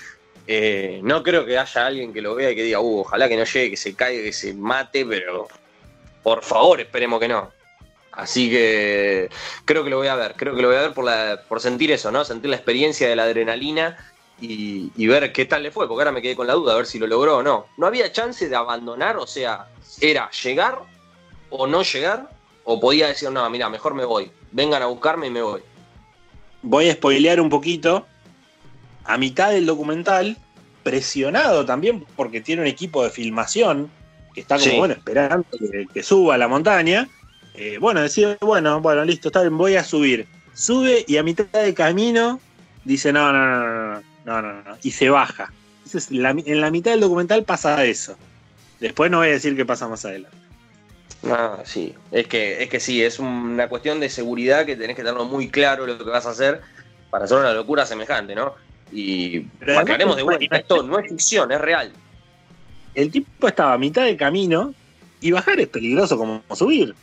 [0.51, 3.37] Eh, no creo que haya alguien que lo vea y que diga, uh, ojalá que
[3.37, 5.47] no llegue, que se caiga, que se mate, pero
[6.23, 7.51] por favor, esperemos que no.
[8.13, 9.29] Así que
[9.67, 11.61] creo que lo voy a ver, creo que lo voy a ver por, la, por
[11.61, 12.25] sentir eso, ¿no?
[12.25, 13.99] Sentir la experiencia de la adrenalina
[14.41, 16.77] y, y ver qué tal le fue, porque ahora me quedé con la duda, a
[16.77, 17.67] ver si lo logró o no.
[17.77, 19.67] No había chance de abandonar, o sea,
[20.01, 20.79] era llegar
[21.51, 22.31] o no llegar,
[22.65, 25.61] o podía decir, no, mira, mejor me voy, vengan a buscarme y me voy.
[26.63, 28.07] Voy a spoilear un poquito
[29.09, 30.37] a mitad del documental,
[30.83, 33.91] presionado también porque tiene un equipo de filmación
[34.35, 34.77] que está como, sí.
[34.77, 37.09] bueno, esperando que, que, suba a la montaña.
[37.55, 40.27] Eh, bueno, decide, bueno, bueno, listo, está bien, voy a subir.
[40.53, 42.39] Sube y a mitad de camino
[42.85, 45.53] dice, no, no, no, no, no, no, no, y se baja.
[45.85, 48.17] Entonces, la, en la mitad del documental pasa eso.
[48.79, 50.37] Después no voy a decir qué pasa más adelante.
[51.27, 51.95] Ah, sí.
[52.13, 55.49] Es que, es que sí, es una cuestión de seguridad que tenés que tenerlo muy
[55.49, 56.61] claro lo que vas a hacer
[57.11, 58.55] para hacer una locura semejante, ¿no?
[58.93, 61.93] Y aclaremos de vuelta, esto no es ficción, es real.
[62.95, 64.75] El tipo estaba a mitad de camino
[65.21, 66.95] y bajar es peligroso como subir.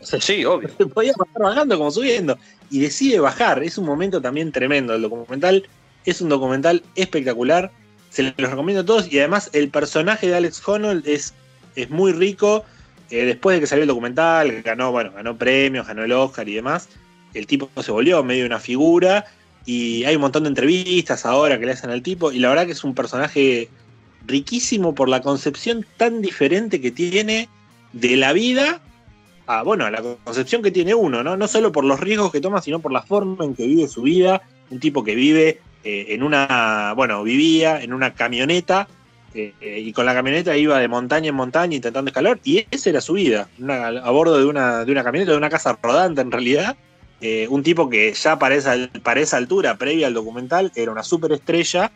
[0.00, 0.68] O sea, sí, obvio.
[0.76, 2.38] Se podía bajar bajando como subiendo.
[2.70, 3.62] Y decide bajar.
[3.62, 4.94] Es un momento también tremendo.
[4.94, 5.66] El documental
[6.04, 7.70] es un documental espectacular.
[8.10, 9.10] Se los recomiendo a todos.
[9.12, 11.34] Y además el personaje de Alex Honnold es,
[11.76, 12.64] es muy rico.
[13.10, 16.54] Eh, después de que salió el documental, ganó, bueno, ganó premios, ganó el Oscar y
[16.54, 16.88] demás.
[17.34, 19.26] El tipo se volvió medio una figura.
[19.64, 22.32] Y hay un montón de entrevistas ahora que le hacen al tipo.
[22.32, 23.68] Y la verdad que es un personaje
[24.26, 27.48] riquísimo por la concepción tan diferente que tiene
[27.92, 28.80] de la vida
[29.46, 31.36] a, bueno, a la concepción que tiene uno, ¿no?
[31.36, 34.02] No solo por los riesgos que toma, sino por la forma en que vive su
[34.02, 34.42] vida.
[34.70, 38.88] Un tipo que vive eh, en una, bueno, vivía en una camioneta
[39.34, 43.00] eh, y con la camioneta iba de montaña en montaña intentando escalar y esa era
[43.00, 46.76] su vida, a bordo de una, de una camioneta, de una casa rodante en realidad.
[47.24, 51.92] Eh, un tipo que ya para esa, altura, previa al documental, era una superestrella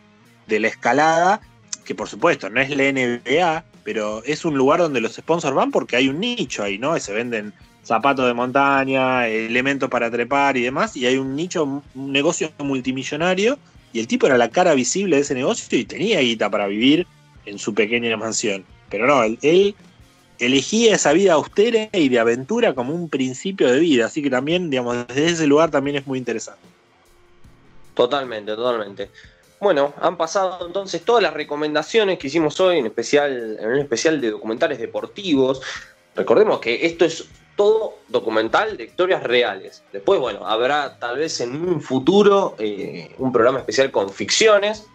[0.47, 1.41] de la escalada,
[1.83, 5.71] que por supuesto no es la NBA, pero es un lugar donde los sponsors van
[5.71, 6.97] porque hay un nicho ahí, ¿no?
[6.97, 12.11] Se venden zapatos de montaña, elementos para trepar y demás, y hay un nicho, un
[12.11, 13.59] negocio multimillonario
[13.91, 17.05] Y el tipo era la cara visible de ese negocio y tenía guita para vivir
[17.45, 18.63] en su pequeña mansión.
[18.89, 19.75] Pero no, él, él
[20.39, 24.05] elegía esa vida austera y de aventura como un principio de vida.
[24.05, 26.61] Así que también, digamos, desde ese lugar también es muy interesante.
[27.93, 29.09] Totalmente, totalmente.
[29.59, 34.21] Bueno, han pasado entonces todas las recomendaciones que hicimos hoy, en especial en un especial
[34.21, 35.61] de documentales deportivos.
[36.15, 39.83] Recordemos que esto es todo documental de historias reales.
[39.91, 44.85] Después, bueno, habrá tal vez en un futuro eh, un programa especial con ficciones,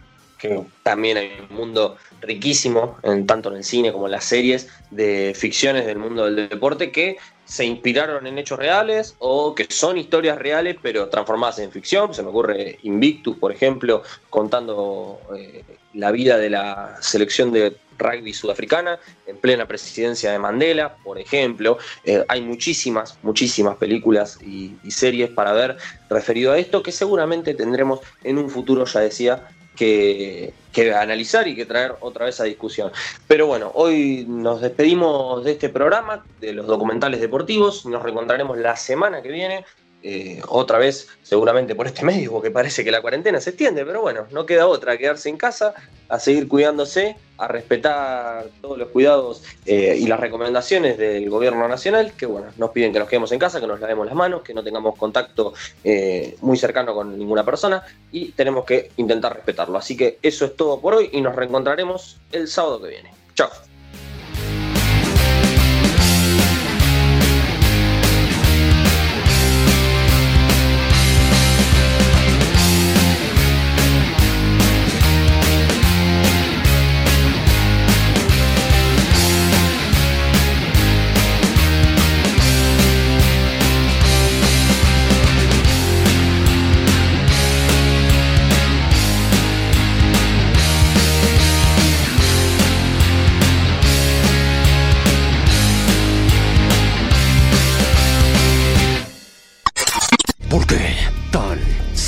[0.43, 4.69] que también hay un mundo riquísimo, en, tanto en el cine como en las series,
[4.91, 9.99] de ficciones del mundo del deporte que se inspiraron en hechos reales o que son
[9.99, 12.13] historias reales pero transformadas en ficción.
[12.13, 15.63] Se me ocurre Invictus, por ejemplo, contando eh,
[15.95, 18.99] la vida de la selección de rugby sudafricana
[19.29, 21.79] en plena presidencia de Mandela, por ejemplo.
[22.03, 25.77] Eh, hay muchísimas, muchísimas películas y, y series para ver
[26.11, 29.47] referido a esto que seguramente tendremos en un futuro, ya decía,
[29.77, 30.53] que,
[30.95, 32.93] analizar y que traer otra vez a discusión.
[33.27, 38.77] Pero bueno, hoy nos despedimos de este programa, de los documentales deportivos, nos reencontraremos la
[38.77, 39.65] semana que viene.
[40.03, 44.03] Eh, otra vez, seguramente por este medio, porque parece que la cuarentena se extiende, pero
[44.03, 45.75] bueno, no queda otra, quedarse en casa,
[46.09, 52.13] a seguir cuidándose, a respetar todos los cuidados eh, y las recomendaciones del gobierno nacional,
[52.17, 54.55] que bueno, nos piden que nos quedemos en casa, que nos lavemos las manos, que
[54.55, 55.55] no tengamos contacto
[55.85, 59.79] eh, muy cercano con ninguna persona y tenemos que intentar respetarlo.
[59.79, 63.15] Así que eso es todo por hoy y nos reencontraremos el sábado que viene.
[63.35, 63.72] Chao.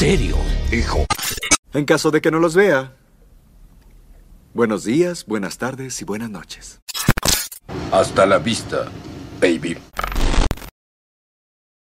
[0.05, 0.37] Serio,
[0.71, 1.07] hijo?
[1.73, 2.95] En caso de que no los vea.
[4.53, 6.83] Buenos días, buenas tardes y buenas noches.
[7.91, 8.91] Hasta la vista,
[9.41, 9.79] baby.